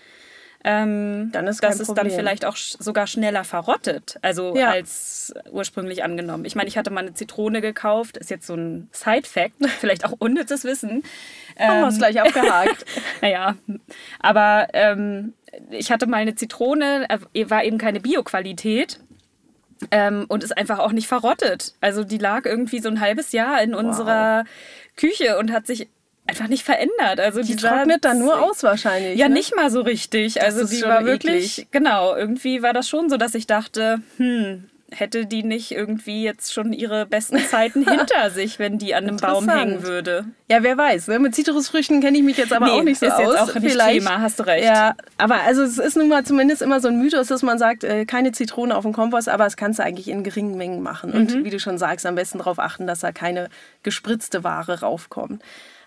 ähm, 0.65 1.31
dann 1.33 1.47
ist 1.49 1.63
dass 1.63 1.81
es 1.81 1.89
dann 1.89 2.11
vielleicht 2.11 2.45
auch 2.45 2.57
sogar 2.57 3.07
schneller 3.07 3.43
verrottet, 3.43 4.19
also 4.23 4.55
ja. 4.57 4.71
als 4.71 5.35
ursprünglich 5.51 6.05
angenommen. 6.05 6.45
Ich 6.45 6.55
meine, 6.55 6.69
ich 6.69 6.79
hatte 6.79 6.91
mal 6.91 7.01
eine 7.01 7.15
Zitrone 7.15 7.61
gekauft, 7.61 8.17
ist 8.17 8.31
jetzt 8.31 8.47
so 8.47 8.55
ein 8.55 8.89
Side-Fact, 8.93 9.55
vielleicht 9.81 10.05
auch 10.05 10.13
unnützes 10.19 10.65
Wissen. 10.65 11.03
Haben 11.59 11.81
wir 11.81 11.89
es 11.89 11.95
ähm, 11.95 11.99
gleich 11.99 12.21
abgehakt. 12.21 12.85
naja, 13.21 13.57
aber 14.21 14.69
ähm, 14.73 15.35
ich 15.71 15.91
hatte 15.91 16.07
mal 16.07 16.19
eine 16.19 16.37
Zitrone, 16.37 17.07
äh, 17.09 17.51
war 17.51 17.65
eben 17.65 17.79
keine 17.79 18.01
Bio-Qualität. 18.01 19.01
Ähm, 19.91 20.27
und 20.29 20.45
ist 20.45 20.57
einfach 20.57 20.79
auch 20.79 20.93
nicht 20.93 21.09
verrottet. 21.09 21.75
Also 21.81 22.05
die 22.05 22.19
lag 22.19 22.45
irgendwie 22.45 22.79
so 22.79 22.89
ein 22.89 23.01
halbes 23.01 23.33
Jahr 23.33 23.61
in 23.61 23.73
wow. 23.73 23.81
unserer 23.81 24.45
Küche 24.97 25.37
und 25.39 25.51
hat 25.51 25.67
sich 25.67 25.89
einfach 26.27 26.49
nicht 26.49 26.65
verändert. 26.65 27.21
Also 27.21 27.43
die, 27.43 27.57
die 27.57 27.57
trocknet 27.57 28.05
dann 28.05 28.19
nur 28.19 28.43
aus 28.43 28.63
wahrscheinlich. 28.63 29.19
Ja, 29.19 29.29
ne? 29.29 29.35
nicht 29.35 29.55
mal 29.57 29.71
so 29.71 29.81
richtig. 29.81 30.35
Das 30.35 30.57
also 30.57 30.67
die 30.67 30.83
war 30.83 31.05
wirklich, 31.05 31.59
eklig. 31.59 31.71
genau, 31.71 32.15
irgendwie 32.15 32.63
war 32.63 32.73
das 32.73 32.89
schon 32.89 33.11
so, 33.11 33.17
dass 33.17 33.35
ich 33.35 33.47
dachte, 33.47 34.01
hm, 34.19 34.65
hätte 34.95 35.27
die 35.27 35.43
nicht 35.43 35.73
irgendwie 35.73 36.23
jetzt 36.23 36.53
schon 36.53 36.73
ihre 36.73 37.07
besten 37.07 37.39
Zeiten 37.39 37.85
hinter 37.89 38.31
sich, 38.31 38.59
wenn 38.59 38.79
die 38.79 38.95
an 38.95 39.05
einem 39.05 39.17
Baum 39.17 39.49
hängen 39.49 39.83
würde. 39.83 40.27
Ja, 40.49 40.63
wer 40.63 40.77
weiß. 40.77 41.09
Ne? 41.09 41.19
Mit 41.19 41.35
Zitrusfrüchten 41.35 42.01
kenne 42.01 42.19
ich 42.19 42.25
mich 42.25 42.37
jetzt 42.37 42.53
aber 42.53 42.67
nee, 42.67 42.73
auch 42.73 42.83
nicht 42.83 42.99
so 42.99 43.07
ist 43.07 43.13
aus. 43.13 43.21
Jetzt 43.21 43.39
auch 43.39 43.55
nicht 43.55 43.73
Vielleicht. 43.73 44.01
Thema, 44.01 44.21
hast 44.21 44.39
du 44.39 44.47
recht. 44.47 44.65
Ja, 44.65 44.95
aber 45.19 45.41
also 45.43 45.63
es 45.63 45.79
ist 45.79 45.97
nun 45.97 46.09
mal 46.09 46.25
zumindest 46.25 46.63
immer 46.63 46.81
so 46.81 46.89
ein 46.89 46.99
Mythos, 46.99 47.29
dass 47.29 47.43
man 47.43 47.59
sagt, 47.59 47.85
äh, 47.85 48.05
keine 48.05 48.33
Zitrone 48.33 48.77
auf 48.77 48.85
dem 48.85 48.93
Kompost, 48.93 49.29
aber 49.29 49.47
es 49.47 49.57
kannst 49.57 49.79
du 49.79 49.83
eigentlich 49.83 50.09
in 50.09 50.25
geringen 50.25 50.57
Mengen 50.57 50.83
machen. 50.83 51.11
Mhm. 51.11 51.17
Und 51.17 51.45
wie 51.45 51.51
du 51.51 51.59
schon 51.59 51.79
sagst, 51.79 52.07
am 52.07 52.15
besten 52.15 52.39
darauf 52.39 52.59
achten, 52.59 52.87
dass 52.87 53.01
da 53.01 53.13
keine 53.13 53.49
gespritzte 53.83 54.45
Ware 54.45 54.81
raufkommt. 54.81 55.43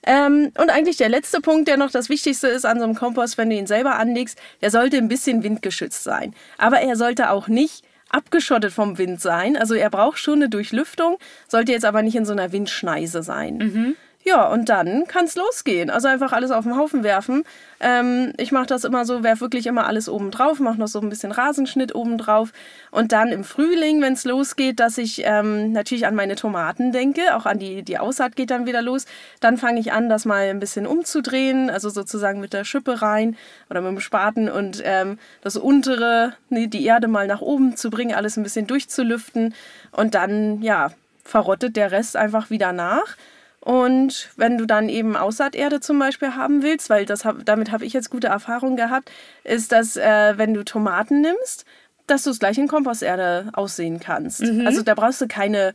Ähm, 0.06 0.52
und 0.58 0.70
eigentlich 0.70 0.98
der 0.98 1.10
letzte 1.10 1.42
Punkt, 1.42 1.68
der 1.68 1.78
noch 1.78 1.92
das 1.92 2.10
Wichtigste 2.10 2.48
ist 2.48 2.66
an 2.66 2.80
so 2.80 2.86
einem 2.86 2.96
Kompost, 2.96 3.38
wenn 3.38 3.50
du 3.50 3.56
ihn 3.56 3.68
selber 3.68 3.98
anlegst, 3.98 4.40
der 4.62 4.72
sollte 4.72 4.98
ein 4.98 5.08
bisschen 5.08 5.44
windgeschützt 5.44 6.04
sein. 6.04 6.34
Aber 6.58 6.80
er 6.82 6.96
sollte 6.96 7.32
auch 7.32 7.48
nicht 7.48 7.84
abgeschottet 8.10 8.72
vom 8.72 8.98
Wind 8.98 9.22
sein. 9.22 9.58
Also 9.58 9.74
er 9.74 9.90
braucht 9.90 10.20
schon 10.20 10.36
eine 10.36 10.50
Durchlüftung, 10.50 11.18
sollte 11.48 11.72
jetzt 11.72 11.86
aber 11.86 12.02
nicht 12.02 12.16
in 12.16 12.26
so 12.26 12.34
einer 12.34 12.52
Windschneise 12.52 13.24
sein. 13.24 13.58
Mhm. 13.58 13.96
Ja, 14.28 14.48
und 14.48 14.70
dann 14.70 15.06
kann 15.06 15.26
es 15.26 15.36
losgehen. 15.36 15.92
Also 15.92 16.08
einfach 16.08 16.34
alles 16.34 16.50
auf 16.50 16.64
den 16.64 16.76
Haufen 16.76 17.04
werfen. 17.04 17.44
Ähm, 17.80 18.34
ich 18.38 18.52
mache 18.52 18.66
das 18.66 18.84
immer 18.84 19.06
so, 19.06 19.22
werfe 19.22 19.42
wirklich 19.42 19.68
immer 19.68 19.86
alles 19.86 20.10
oben 20.10 20.32
drauf, 20.32 20.60
mache 20.60 20.80
noch 20.80 20.88
so 20.88 21.00
ein 21.00 21.10
bisschen 21.10 21.32
Rasenschnitt 21.32 21.94
oben 21.94 22.18
drauf. 22.18 22.52
Und 22.90 23.12
dann 23.12 23.28
im 23.32 23.44
Frühling, 23.44 24.02
wenn 24.02 24.14
es 24.14 24.26
losgeht, 24.26 24.80
dass 24.80 24.98
ich 24.98 25.22
ähm, 25.26 25.74
natürlich 25.74 26.08
an 26.08 26.16
meine 26.16 26.36
Tomaten 26.36 26.92
denke, 26.92 27.36
auch 27.36 27.46
an 27.46 27.60
die, 27.60 27.84
die 27.84 28.00
Aussaat 28.00 28.36
geht 28.36 28.50
dann 28.50 28.66
wieder 28.66 28.82
los. 28.82 29.06
Dann 29.42 29.58
fange 29.58 29.80
ich 29.80 29.94
an, 29.94 30.10
das 30.10 30.26
mal 30.26 30.50
ein 30.50 30.60
bisschen 30.60 30.88
umzudrehen, 30.88 31.70
also 31.70 31.90
sozusagen 31.90 32.40
mit 32.40 32.54
der 32.54 32.64
Schippe 32.64 33.04
rein 33.04 33.38
oder 33.70 33.82
mit 33.82 33.92
dem 33.92 34.00
Spaten 34.00 34.50
und 34.50 34.82
ähm, 34.84 35.20
das 35.42 35.56
untere, 35.56 36.34
die 36.50 36.84
Erde 36.84 37.08
mal 37.08 37.28
nach 37.28 37.42
oben 37.42 37.78
zu 37.78 37.92
bringen, 37.92 38.16
alles 38.16 38.38
ein 38.38 38.44
bisschen 38.44 38.66
durchzulüften. 38.66 39.54
Und 39.92 40.16
dann, 40.16 40.64
ja, 40.64 40.90
verrottet 41.24 41.76
der 41.76 41.92
Rest 41.92 42.18
einfach 42.18 42.50
wieder 42.50 42.74
nach. 42.74 43.16
Und 43.66 44.30
wenn 44.38 44.60
du 44.60 44.68
dann 44.68 44.90
eben 44.90 45.16
Aussaaterde 45.18 45.80
zum 45.80 45.98
Beispiel 45.98 46.36
haben 46.36 46.62
willst, 46.62 46.92
weil 46.92 47.08
das 47.08 47.26
hab, 47.26 47.44
damit 47.46 47.72
habe 47.72 47.84
ich 47.84 47.94
jetzt 47.94 48.12
gute 48.12 48.28
Erfahrungen 48.28 48.76
gehabt, 48.76 49.12
ist, 49.44 49.72
dass 49.72 49.98
äh, 49.98 50.38
wenn 50.38 50.54
du 50.54 50.64
Tomaten 50.64 51.22
nimmst, 51.22 51.66
dass 52.06 52.22
du 52.22 52.30
es 52.30 52.38
gleich 52.38 52.60
in 52.60 52.68
Komposterde 52.68 53.50
aussehen 53.54 54.00
kannst. 54.00 54.42
Mhm. 54.42 54.68
Also 54.68 54.84
da 54.84 54.94
brauchst 54.94 55.20
du 55.20 55.28
keine, 55.28 55.74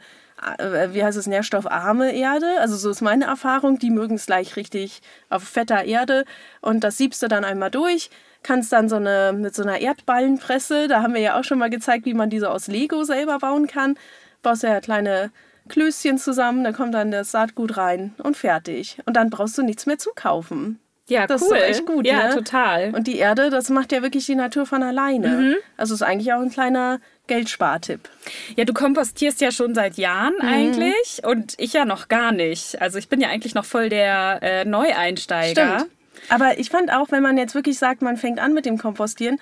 äh, 0.59 0.91
wie 0.93 1.03
heißt 1.03 1.19
es, 1.19 1.27
nährstoffarme 1.27 2.13
Erde. 2.15 2.61
Also 2.61 2.77
so 2.77 2.91
ist 2.91 3.01
meine 3.01 3.25
Erfahrung. 3.25 3.81
Die 3.81 3.91
mögen 3.91 4.15
es 4.15 4.27
gleich 4.27 4.55
richtig 4.55 5.03
auf 5.29 5.43
fetter 5.43 5.83
Erde. 5.83 6.27
Und 6.61 6.85
das 6.85 6.97
siebst 6.97 7.21
du 7.25 7.27
dann 7.27 7.45
einmal 7.45 7.73
durch. 7.73 8.09
Kannst 8.45 8.73
dann 8.73 8.89
so 8.89 8.97
eine, 8.97 9.35
mit 9.37 9.53
so 9.53 9.65
einer 9.65 9.81
Erdballenpresse, 9.81 10.87
da 10.87 11.03
haben 11.03 11.15
wir 11.15 11.21
ja 11.21 11.41
auch 11.41 11.45
schon 11.45 11.59
mal 11.59 11.71
gezeigt, 11.71 12.07
wie 12.07 12.15
man 12.15 12.31
diese 12.31 12.53
aus 12.53 12.69
Lego 12.69 13.03
selber 13.03 13.39
bauen 13.39 13.67
kann. 13.67 13.99
Baust 14.43 14.63
ja 14.63 14.81
kleine 14.81 15.33
Klößchen 15.71 16.19
zusammen, 16.19 16.65
da 16.65 16.73
kommt 16.73 16.95
dann 16.95 17.11
das 17.11 17.31
Saatgut 17.31 17.77
rein 17.77 18.15
und 18.23 18.37
fertig. 18.37 18.99
Und 19.07 19.17
dann 19.17 19.31
brauchst 19.31 19.57
du 19.57 19.63
nichts 19.63 19.87
mehr 19.87 19.99
zukaufen. 19.99 20.79
Ja, 21.09 21.27
das 21.27 21.43
cool. 21.43 21.57
ist 21.57 21.63
echt 21.63 21.87
gut. 21.87 22.07
Ja, 22.07 22.29
ne? 22.29 22.35
total. 22.35 22.95
Und 22.95 23.07
die 23.09 23.19
Erde, 23.19 23.51
das 23.51 23.69
macht 23.69 23.91
ja 23.91 24.03
wirklich 24.03 24.27
die 24.27 24.37
Natur 24.37 24.65
von 24.65 24.83
alleine. 24.83 25.29
Mhm. 25.29 25.57
Also 25.77 25.95
ist 25.95 26.03
eigentlich 26.03 26.33
auch 26.33 26.41
ein 26.41 26.51
kleiner 26.51 27.01
Geldspartipp. 27.27 28.09
Ja, 28.57 28.65
du 28.65 28.73
kompostierst 28.73 29.41
ja 29.41 29.51
schon 29.51 29.75
seit 29.75 29.97
Jahren 29.97 30.35
mhm. 30.41 30.49
eigentlich 30.49 31.23
und 31.25 31.55
ich 31.59 31.73
ja 31.73 31.85
noch 31.85 32.09
gar 32.09 32.31
nicht. 32.31 32.81
Also 32.81 32.99
ich 32.99 33.09
bin 33.09 33.21
ja 33.21 33.29
eigentlich 33.29 33.55
noch 33.55 33.65
voll 33.65 33.89
der 33.89 34.39
äh, 34.43 34.65
Neueinsteiger. 34.65 35.81
Stimmt. 35.81 35.91
Aber 36.29 36.59
ich 36.59 36.71
fand 36.71 36.93
auch, 36.93 37.11
wenn 37.11 37.23
man 37.23 37.37
jetzt 37.39 37.55
wirklich 37.55 37.79
sagt, 37.79 38.03
man 38.03 38.17
fängt 38.17 38.39
an 38.39 38.55
mit 38.55 38.65
dem 38.65 38.79
Kompostieren, 38.79 39.41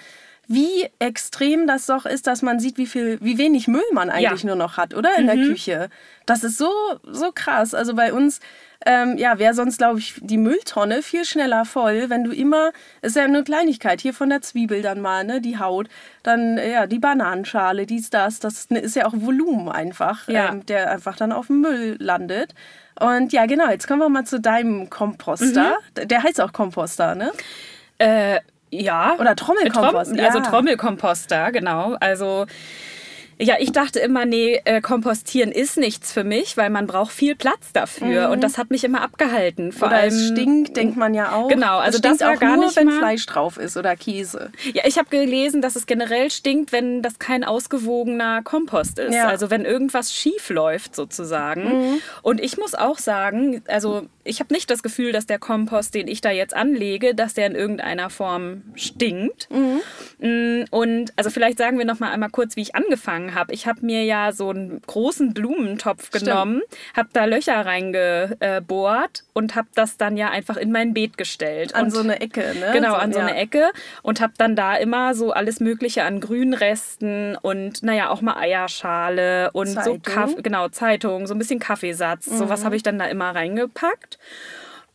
wie 0.48 0.88
extrem 0.98 1.66
das 1.66 1.84
doch 1.84 2.06
ist, 2.06 2.26
dass 2.26 2.40
man 2.40 2.58
sieht, 2.58 2.78
wie 2.78 2.86
viel, 2.86 3.18
wie 3.20 3.36
wenig 3.36 3.68
Müll 3.68 3.82
man 3.92 4.08
eigentlich 4.08 4.42
ja. 4.42 4.46
nur 4.46 4.56
noch 4.56 4.78
hat, 4.78 4.94
oder? 4.94 5.10
In 5.18 5.24
mhm. 5.24 5.26
der 5.26 5.36
Küche. 5.36 5.90
Das 6.24 6.42
ist 6.42 6.56
so, 6.56 6.70
so 7.04 7.32
krass. 7.34 7.74
Also 7.74 7.94
bei 7.94 8.14
uns, 8.14 8.40
ähm, 8.86 9.18
ja, 9.18 9.38
wäre 9.38 9.52
sonst, 9.52 9.76
glaube 9.76 9.98
ich, 9.98 10.14
die 10.20 10.38
Mülltonne 10.38 11.02
viel 11.02 11.26
schneller 11.26 11.66
voll, 11.66 12.08
wenn 12.08 12.24
du 12.24 12.32
immer, 12.32 12.72
ist 13.02 13.16
ja 13.16 13.24
eine 13.24 13.44
Kleinigkeit, 13.44 14.00
hier 14.00 14.14
von 14.14 14.30
der 14.30 14.40
Zwiebel 14.40 14.80
dann 14.80 15.02
mal, 15.02 15.22
ne, 15.22 15.42
die 15.42 15.58
Haut, 15.58 15.88
dann, 16.22 16.56
ja, 16.56 16.86
die 16.86 16.98
Bananenschale, 16.98 17.84
dies, 17.84 18.08
das, 18.08 18.40
das 18.40 18.64
ist 18.66 18.96
ja 18.96 19.04
auch 19.04 19.14
Volumen 19.14 19.68
einfach, 19.68 20.28
ja. 20.28 20.48
ähm, 20.48 20.64
der 20.64 20.90
einfach 20.90 21.16
dann 21.16 21.32
auf 21.32 21.48
dem 21.48 21.60
Müll 21.60 21.96
landet. 22.00 22.54
Und 22.98 23.34
ja, 23.34 23.44
genau, 23.44 23.68
jetzt 23.68 23.86
kommen 23.86 24.00
wir 24.00 24.08
mal 24.08 24.24
zu 24.24 24.40
deinem 24.40 24.88
Komposter. 24.88 25.76
Mhm. 25.96 26.08
Der 26.08 26.22
heißt 26.22 26.40
auch 26.40 26.52
Komposter, 26.52 27.14
ne? 27.14 27.32
Äh, 27.98 28.40
ja. 28.70 29.16
Oder 29.18 29.36
Trommelkompost. 29.36 30.14
Trom 30.14 30.24
also 30.24 30.40
Trommelkomposter, 30.40 31.52
genau. 31.52 31.96
Also 32.00 32.46
Ja, 33.40 33.54
ich 33.60 33.70
dachte 33.70 34.00
immer, 34.00 34.24
nee, 34.24 34.60
äh, 34.64 34.80
kompostieren 34.80 35.52
ist 35.52 35.76
nichts 35.76 36.12
für 36.12 36.24
mich, 36.24 36.56
weil 36.56 36.70
man 36.70 36.88
braucht 36.88 37.12
viel 37.12 37.36
Platz 37.36 37.72
dafür. 37.72 38.26
Mhm. 38.26 38.32
Und 38.32 38.42
das 38.42 38.58
hat 38.58 38.70
mich 38.70 38.82
immer 38.82 39.00
abgehalten. 39.00 39.70
Vor 39.70 39.88
oder 39.88 39.98
allem, 39.98 40.08
es 40.08 40.28
stinkt, 40.28 40.76
denkt 40.76 40.96
man 40.96 41.14
ja 41.14 41.32
auch. 41.32 41.48
Genau, 41.48 41.78
also 41.78 42.00
das, 42.00 42.18
das 42.18 42.26
war 42.26 42.34
auch 42.34 42.40
gar 42.40 42.56
nur, 42.56 42.64
nicht 42.66 42.76
wenn 42.76 42.88
mal, 42.88 42.98
Fleisch 42.98 43.26
drauf 43.26 43.56
ist 43.56 43.76
oder 43.76 43.94
Käse. 43.94 44.50
Ja, 44.72 44.82
ich 44.86 44.98
habe 44.98 45.08
gelesen, 45.08 45.62
dass 45.62 45.76
es 45.76 45.86
generell 45.86 46.30
stinkt, 46.32 46.72
wenn 46.72 47.00
das 47.00 47.20
kein 47.20 47.44
ausgewogener 47.44 48.42
Kompost 48.42 48.98
ist. 48.98 49.14
Ja. 49.14 49.28
Also 49.28 49.50
wenn 49.50 49.64
irgendwas 49.64 50.12
schief 50.12 50.50
läuft 50.50 50.96
sozusagen. 50.96 51.92
Mhm. 51.92 52.00
Und 52.22 52.40
ich 52.40 52.58
muss 52.58 52.74
auch 52.74 52.98
sagen, 52.98 53.62
also 53.68 54.06
ich 54.28 54.40
habe 54.40 54.52
nicht 54.52 54.70
das 54.70 54.82
Gefühl, 54.82 55.12
dass 55.12 55.26
der 55.26 55.38
Kompost, 55.38 55.94
den 55.94 56.06
ich 56.06 56.20
da 56.20 56.30
jetzt 56.30 56.54
anlege, 56.54 57.14
dass 57.14 57.34
der 57.34 57.46
in 57.46 57.54
irgendeiner 57.54 58.10
Form 58.10 58.62
stinkt. 58.74 59.48
Mhm. 59.50 59.80
Mm, 60.18 60.64
Und 60.70 61.12
also 61.16 61.30
vielleicht 61.30 61.58
sagen 61.58 61.78
wir 61.78 61.84
noch 61.84 61.98
mal 61.98 62.10
einmal 62.10 62.30
kurz, 62.30 62.56
wie 62.56 62.60
ich 62.60 62.74
angefangen 62.74 63.34
habe. 63.34 63.54
Ich 63.54 63.66
habe 63.66 63.84
mir 63.84 64.04
ja 64.04 64.32
so 64.32 64.50
einen 64.50 64.82
großen 64.86 65.32
Blumentopf 65.32 66.10
genommen, 66.10 66.60
habe 66.94 67.08
da 67.12 67.24
Löcher 67.24 67.64
reingebohrt 67.64 69.24
und 69.32 69.54
habe 69.54 69.68
das 69.74 69.96
dann 69.96 70.16
ja 70.16 70.30
einfach 70.30 70.56
in 70.56 70.72
mein 70.72 70.92
Beet 70.92 71.16
gestellt. 71.16 71.74
An 71.74 71.86
und 71.86 71.90
so 71.92 72.00
eine 72.00 72.20
Ecke, 72.20 72.54
ne? 72.58 72.70
Genau, 72.72 72.94
an 72.94 73.12
so 73.12 73.20
ja. 73.20 73.26
eine 73.26 73.36
Ecke 73.36 73.70
und 74.02 74.20
habe 74.20 74.34
dann 74.36 74.56
da 74.56 74.76
immer 74.76 75.14
so 75.14 75.32
alles 75.32 75.60
Mögliche 75.60 76.04
an 76.04 76.20
Grünresten 76.20 77.36
und 77.36 77.82
naja, 77.82 78.10
auch 78.10 78.20
mal 78.20 78.36
Eierschale 78.36 79.50
und 79.52 79.68
so 79.68 79.74
Zeitung. 79.74 80.02
Kaff 80.02 80.36
genau, 80.42 80.68
Zeitung, 80.68 81.26
so 81.26 81.34
ein 81.34 81.38
bisschen 81.38 81.60
Kaffeesatz. 81.60 82.26
Mhm. 82.26 82.36
Sowas 82.36 82.64
habe 82.64 82.76
ich 82.76 82.82
dann 82.82 82.98
da 82.98 83.06
immer 83.06 83.34
reingepackt. 83.34 84.17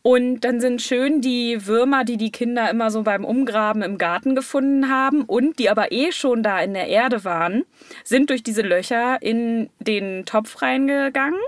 Und 0.06 0.40
dann 0.40 0.60
sind 0.60 0.82
schön 0.82 1.22
die 1.22 1.66
Würmer, 1.66 2.04
die 2.04 2.18
die 2.18 2.30
Kinder 2.30 2.68
immer 2.68 2.90
so 2.90 3.02
beim 3.02 3.24
Umgraben 3.24 3.80
im 3.80 3.96
Garten 3.96 4.34
gefunden 4.34 4.90
haben 4.90 5.22
und 5.22 5.58
die 5.58 5.70
aber 5.70 5.92
eh 5.92 6.12
schon 6.12 6.42
da 6.42 6.60
in 6.60 6.74
der 6.74 6.88
Erde 6.88 7.24
waren, 7.24 7.64
sind 8.04 8.28
durch 8.28 8.42
diese 8.42 8.60
Löcher 8.60 9.22
in 9.22 9.70
den 9.78 10.26
Topf 10.26 10.60
reingegangen 10.60 11.40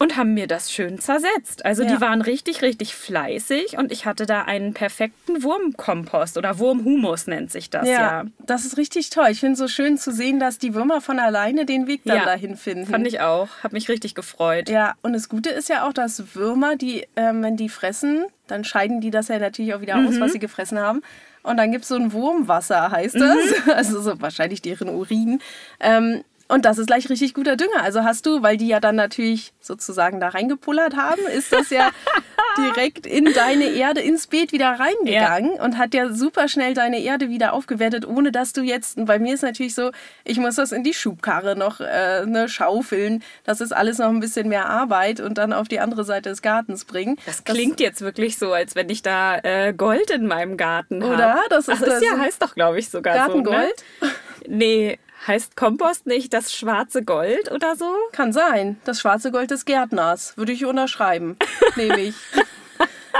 und 0.00 0.16
haben 0.16 0.32
mir 0.34 0.46
das 0.48 0.72
schön 0.72 0.98
zersetzt. 0.98 1.64
Also 1.64 1.82
Ja. 1.84 1.94
die 1.94 2.00
waren 2.00 2.22
richtig, 2.22 2.62
richtig 2.62 2.94
fleißig 2.94 3.76
und 3.78 3.92
ich 3.92 4.06
hatte 4.06 4.24
da 4.26 4.42
einen 4.42 4.72
perfekten 4.74 5.42
Wurmkompost 5.44 6.36
oder 6.38 6.58
Wurmhumus 6.58 7.26
nennt 7.26 7.52
sich 7.52 7.68
das 7.70 7.86
ja. 7.86 7.92
Ja, 8.00 8.24
das 8.40 8.64
ist 8.64 8.76
richtig 8.78 9.10
toll. 9.10 9.28
Ich 9.30 9.40
finde 9.40 9.52
es 9.52 9.58
so 9.58 9.68
schön 9.68 9.98
zu 9.98 10.10
sehen, 10.10 10.40
dass 10.40 10.58
die 10.58 10.74
Würmer 10.74 11.00
von 11.02 11.18
alleine 11.18 11.66
den 11.66 11.86
Weg 11.86 12.00
dann 12.06 12.16
Ja, 12.16 12.24
dahin 12.24 12.56
finden. 12.56 12.86
Fand 12.86 13.06
ich 13.06 13.20
auch. 13.20 13.48
Hab 13.62 13.72
mich 13.72 13.88
richtig 13.90 14.14
gefreut. 14.14 14.68
Ja, 14.70 14.94
und 15.02 15.12
das 15.12 15.28
Gute 15.28 15.50
ist 15.50 15.68
ja 15.68 15.86
auch, 15.86 15.92
dass 15.92 16.34
Würmer, 16.34 16.76
die, 16.76 17.06
ähm, 17.16 17.42
wenn 17.42 17.56
die 17.56 17.68
fressen, 17.68 18.24
dann 18.46 18.64
scheiden 18.64 19.00
die 19.00 19.10
das 19.10 19.28
ja 19.28 19.38
natürlich 19.38 19.74
auch 19.74 19.80
wieder 19.82 19.96
aus, 19.96 20.14
Mhm. 20.16 20.20
was 20.20 20.32
sie 20.32 20.38
gefressen 20.40 20.78
haben. 20.78 21.02
Und 21.42 21.56
dann 21.56 21.72
gibt 21.72 21.82
es 21.84 21.88
so 21.88 21.94
ein 21.96 22.12
Wurmwasser, 22.12 22.90
heißt 22.90 23.14
das. 23.14 23.34
Mhm. 23.66 23.70
Also 23.74 24.00
so 24.00 24.20
wahrscheinlich 24.20 24.60
deren 24.62 24.88
Urin. 24.88 25.40
Ähm, 25.78 26.22
und 26.50 26.64
das 26.64 26.78
ist 26.78 26.86
gleich 26.86 27.08
richtig 27.08 27.34
guter 27.34 27.56
Dünger. 27.56 27.82
Also 27.82 28.02
hast 28.02 28.26
du, 28.26 28.42
weil 28.42 28.56
die 28.56 28.68
ja 28.68 28.80
dann 28.80 28.96
natürlich 28.96 29.52
sozusagen 29.60 30.20
da 30.20 30.28
reingepullert 30.28 30.96
haben, 30.96 31.22
ist 31.26 31.52
das 31.52 31.70
ja 31.70 31.90
direkt 32.58 33.06
in 33.06 33.32
deine 33.32 33.66
Erde, 33.66 34.00
ins 34.00 34.26
Beet 34.26 34.52
wieder 34.52 34.78
reingegangen 34.78 35.52
und 35.60 35.78
hat 35.78 35.94
ja 35.94 36.12
super 36.12 36.48
schnell 36.48 36.74
deine 36.74 37.00
Erde 37.00 37.28
wieder 37.28 37.52
aufgewertet, 37.52 38.06
ohne 38.06 38.32
dass 38.32 38.52
du 38.52 38.62
jetzt, 38.62 38.98
und 38.98 39.06
bei 39.06 39.18
mir 39.18 39.34
ist 39.34 39.42
natürlich 39.42 39.74
so, 39.74 39.90
ich 40.24 40.38
muss 40.38 40.56
das 40.56 40.72
in 40.72 40.82
die 40.82 40.94
Schubkarre 40.94 41.56
noch 41.56 41.80
äh, 41.80 42.26
ne, 42.26 42.48
schaufeln. 42.48 43.22
Das 43.44 43.60
ist 43.60 43.72
alles 43.72 43.98
noch 43.98 44.08
ein 44.08 44.20
bisschen 44.20 44.48
mehr 44.48 44.68
Arbeit 44.68 45.20
und 45.20 45.38
dann 45.38 45.52
auf 45.52 45.68
die 45.68 45.80
andere 45.80 46.04
Seite 46.04 46.30
des 46.30 46.42
Gartens 46.42 46.84
bringen. 46.84 47.16
Das 47.26 47.44
klingt 47.44 47.80
jetzt 47.80 48.00
wirklich 48.00 48.38
so, 48.38 48.52
als 48.52 48.74
wenn 48.74 48.88
ich 48.88 49.02
da 49.02 49.38
äh, 49.38 49.72
Gold 49.72 50.10
in 50.10 50.26
meinem 50.26 50.56
Garten 50.56 51.02
habe. 51.02 51.14
Oder? 51.14 51.40
Das 51.48 51.68
ist 51.68 51.74
Ach, 51.74 51.80
das 51.80 52.00
das 52.00 52.02
ja, 52.02 52.18
heißt 52.18 52.42
doch, 52.42 52.54
glaube 52.54 52.78
ich, 52.78 52.88
sogar 52.88 53.14
Gartengold? 53.14 53.84
so. 54.00 54.06
Ne? 54.06 54.12
Nee, 54.48 54.98
heißt 55.26 55.56
Kompost 55.56 56.06
nicht 56.06 56.32
das 56.32 56.52
schwarze 56.52 57.04
Gold 57.04 57.50
oder 57.52 57.76
so? 57.76 57.92
Kann 58.12 58.32
sein. 58.32 58.80
Das 58.84 59.00
schwarze 59.00 59.30
Gold 59.30 59.50
des 59.50 59.64
Gärtners. 59.64 60.36
Würde 60.36 60.52
ich 60.52 60.64
unterschreiben. 60.64 61.36
Nehme 61.76 62.00
ich. 62.00 62.14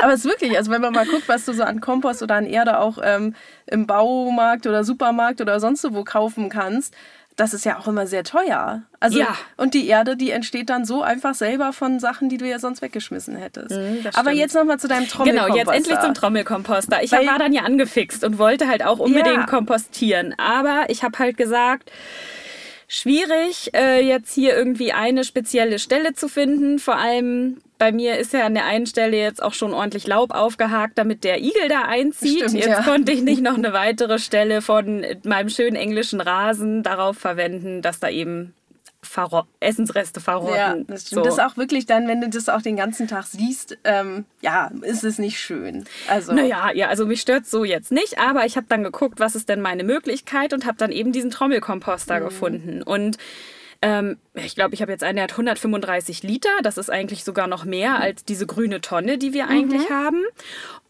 Aber 0.02 0.14
es 0.14 0.20
ist 0.20 0.30
wirklich, 0.30 0.56
also 0.56 0.70
wenn 0.70 0.80
man 0.80 0.94
mal 0.94 1.06
guckt, 1.06 1.28
was 1.28 1.44
du 1.44 1.52
so 1.52 1.62
an 1.62 1.80
Kompost 1.80 2.22
oder 2.22 2.36
an 2.36 2.46
Erde 2.46 2.78
auch 2.78 2.98
ähm, 3.02 3.34
im 3.66 3.86
Baumarkt 3.86 4.66
oder 4.66 4.82
Supermarkt 4.82 5.40
oder 5.40 5.60
sonst 5.60 5.86
wo 5.92 6.04
kaufen 6.04 6.48
kannst, 6.48 6.94
das 7.36 7.54
ist 7.54 7.64
ja 7.64 7.78
auch 7.78 7.88
immer 7.88 8.06
sehr 8.06 8.22
teuer. 8.24 8.82
Also, 9.00 9.18
Ja. 9.18 9.34
Und 9.56 9.72
die 9.74 9.86
Erde, 9.88 10.16
die 10.16 10.30
entsteht 10.30 10.68
dann 10.68 10.84
so 10.84 11.02
einfach 11.02 11.34
selber 11.34 11.72
von 11.72 11.98
Sachen, 11.98 12.28
die 12.28 12.36
du 12.36 12.46
ja 12.46 12.58
sonst 12.58 12.82
weggeschmissen 12.82 13.34
hättest. 13.36 13.70
Mhm, 13.70 14.04
Aber 14.14 14.30
jetzt 14.32 14.54
nochmal 14.54 14.78
zu 14.78 14.88
deinem 14.88 15.04
Genau, 15.08 15.14
Trommelkomposter. 15.24 15.56
jetzt 15.56 15.76
endlich 15.88 16.00
zum 16.00 16.14
Trommelkomposter. 16.14 17.02
Ich 17.02 17.12
Weil- 17.12 17.26
war 17.26 17.38
dann 17.38 17.52
ja 17.54 17.62
angefixt 17.62 18.24
und 18.24 18.36
wollte 18.38 18.68
halt 18.68 18.84
auch 18.84 18.98
unbedingt 18.98 19.36
Ja. 19.36 19.46
kompostieren. 19.46 20.34
Aber 20.38 20.84
ich 20.88 21.02
habe 21.02 21.18
halt 21.18 21.36
gesagt, 21.38 21.90
schwierig, 22.88 23.70
äh, 23.74 24.00
jetzt 24.06 24.34
hier 24.34 24.54
irgendwie 24.56 24.92
eine 24.92 25.24
spezielle 25.24 25.78
Stelle 25.78 26.12
zu 26.14 26.28
finden. 26.28 26.78
Vor 26.78 26.96
allem 26.96 27.62
bei 27.80 27.92
mir 27.92 28.18
ist 28.18 28.34
ja 28.34 28.44
an 28.44 28.52
der 28.52 28.66
einen 28.66 28.84
Stelle 28.84 29.16
jetzt 29.16 29.42
auch 29.42 29.54
schon 29.54 29.72
ordentlich 29.72 30.06
Laub 30.06 30.32
aufgehakt, 30.34 30.98
damit 30.98 31.24
der 31.24 31.40
Igel 31.40 31.68
da 31.68 31.82
einzieht. 31.82 32.42
Stimmt, 32.42 32.54
jetzt 32.54 32.68
ja. 32.68 32.82
konnte 32.82 33.10
ich 33.10 33.22
nicht 33.22 33.40
noch 33.40 33.54
eine 33.54 33.72
weitere 33.72 34.18
Stelle 34.18 34.60
von 34.60 35.06
meinem 35.24 35.48
schönen 35.48 35.76
englischen 35.76 36.20
Rasen 36.20 36.82
darauf 36.82 37.16
verwenden, 37.16 37.80
dass 37.80 37.98
da 37.98 38.10
eben 38.10 38.52
verro 39.02 39.44
Essensreste 39.60 40.20
verrotten. 40.20 40.56
Ja, 40.56 40.76
das 40.86 41.06
stimmt. 41.06 41.08
So. 41.08 41.22
Das 41.22 41.34
ist 41.38 41.40
auch 41.40 41.56
wirklich 41.56 41.86
dann, 41.86 42.06
wenn 42.06 42.20
du 42.20 42.28
das 42.28 42.50
auch 42.50 42.60
den 42.60 42.76
ganzen 42.76 43.08
Tag 43.08 43.24
siehst, 43.24 43.78
ähm, 43.84 44.26
ja, 44.42 44.70
ist 44.82 45.02
es 45.02 45.18
nicht 45.18 45.40
schön. 45.40 45.86
Also, 46.06 46.34
Naja, 46.34 46.72
ja, 46.74 46.88
also 46.88 47.06
mich 47.06 47.22
stört 47.22 47.46
so 47.46 47.64
jetzt 47.64 47.92
nicht, 47.92 48.18
aber 48.18 48.44
ich 48.44 48.58
habe 48.58 48.66
dann 48.68 48.84
geguckt, 48.84 49.20
was 49.20 49.34
ist 49.34 49.48
denn 49.48 49.62
meine 49.62 49.84
Möglichkeit 49.84 50.52
und 50.52 50.66
habe 50.66 50.76
dann 50.76 50.92
eben 50.92 51.12
diesen 51.12 51.30
Trommelkomposter 51.30 52.20
gefunden. 52.20 52.82
Und 52.82 53.16
ähm, 53.80 54.18
ich 54.44 54.54
glaube, 54.54 54.74
ich 54.74 54.82
habe 54.82 54.92
jetzt 54.92 55.04
einen, 55.04 55.16
der 55.16 55.24
hat 55.24 55.32
135 55.32 56.22
Liter. 56.22 56.50
Das 56.62 56.78
ist 56.78 56.90
eigentlich 56.90 57.24
sogar 57.24 57.46
noch 57.46 57.64
mehr 57.64 58.00
als 58.00 58.24
diese 58.24 58.46
grüne 58.46 58.80
Tonne, 58.80 59.18
die 59.18 59.32
wir 59.32 59.48
eigentlich 59.48 59.90
haben. 59.90 60.22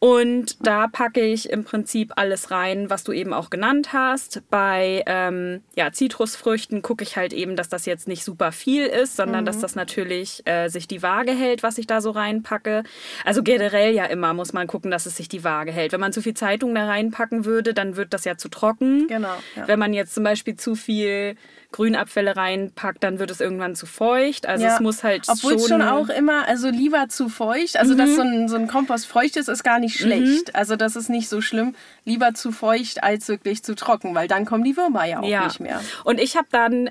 Und 0.01 0.67
da 0.67 0.89
packe 0.89 1.21
ich 1.21 1.51
im 1.51 1.65
Prinzip 1.65 2.13
alles 2.17 2.51
rein, 2.51 2.89
was 2.89 3.05
du 3.05 3.13
eben 3.13 3.35
auch 3.35 3.51
genannt 3.51 3.93
hast. 3.93 4.43
Bei 4.49 5.03
ähm, 5.07 5.63
ja, 5.75 5.93
Zitrusfrüchten 5.93 6.81
gucke 6.81 7.05
ich 7.05 7.19
halt 7.19 7.35
eben, 7.35 7.55
dass 7.55 7.69
das 7.69 7.85
jetzt 7.85 8.09
nicht 8.09 8.25
super 8.25 8.51
viel 8.51 8.87
ist, 8.87 9.17
sondern 9.17 9.45
dass 9.45 9.59
das 9.59 9.75
natürlich 9.75 10.41
äh, 10.47 10.69
sich 10.69 10.89
die 10.89 11.03
Waage 11.03 11.33
hält, 11.33 11.63
was 11.63 11.77
ich 11.77 11.87
da 11.87 12.01
so 12.01 12.13
reinpacke. 12.13 12.83
Also 13.27 13.43
generell 13.43 13.93
ja 13.95 14.07
immer 14.07 14.33
muss 14.33 14.55
man 14.55 14.67
gucken, 14.67 14.91
dass 14.91 15.05
es 15.05 15.19
sich 15.19 15.29
die 15.29 15.45
Waage 15.45 15.71
hält. 15.71 15.93
Wenn 15.93 16.01
man 16.01 16.15
zu 16.15 16.23
viel 16.23 16.35
Zeitung 16.35 16.75
da 16.75 16.87
reinpacken 16.87 17.45
würde, 17.45 17.75
dann 17.75 17.97
wird 17.97 18.15
das 18.15 18.25
ja 18.25 18.39
zu 18.39 18.49
trocken. 18.49 19.07
Genau, 19.07 19.35
ja. 19.55 19.69
Wenn 19.69 19.79
man 19.79 19.93
jetzt 19.93 20.15
zum 20.15 20.25
Beispiel 20.25 20.57
zu 20.57 20.77
viel 20.77 21.37
Grünabfälle 21.73 22.37
reinpackt, 22.37 23.05
dann 23.05 23.19
wird 23.19 23.31
es 23.31 23.40
irgendwann 23.41 23.75
zu 23.75 23.87
feucht. 23.87 24.47
Also 24.47 24.65
Ja. 24.65 24.75
es 24.75 24.81
muss 24.81 25.03
halt 25.05 25.29
Obwohl 25.29 25.55
es 25.55 25.69
schon 25.69 25.83
auch 25.83 26.09
immer, 26.09 26.47
also 26.49 26.69
lieber 26.69 27.09
zu 27.09 27.29
feucht, 27.29 27.77
also 27.77 27.95
Mhm. 27.95 27.99
dass 27.99 28.15
so 28.17 28.23
ein, 28.23 28.49
so 28.49 28.57
ein 28.57 28.67
Kompost 28.69 29.07
feucht 29.07 29.37
ist, 29.37 29.49
ist 29.49 29.63
gar 29.65 29.79
nicht 29.79 29.99
schlecht. 29.99 30.55
Also 30.55 30.77
das 30.77 30.97
ist 30.97 31.09
nicht 31.11 31.29
so 31.29 31.41
schlimm. 31.41 31.75
Lieber 32.05 32.35
zu 32.35 32.53
feucht 32.53 33.03
als 33.03 33.29
wirklich 33.29 33.63
zu 33.63 33.75
trocken, 33.75 34.15
weil 34.15 34.29
dann 34.29 34.45
kommen 34.45 34.65
die 34.65 34.77
Würmer 34.77 35.05
ja 35.05 35.21
auch 35.21 35.45
nicht 35.45 35.61
mehr. 35.61 35.81
Und 36.05 36.21
ich 36.21 36.37
habe 36.37 36.49
dann 36.51 36.91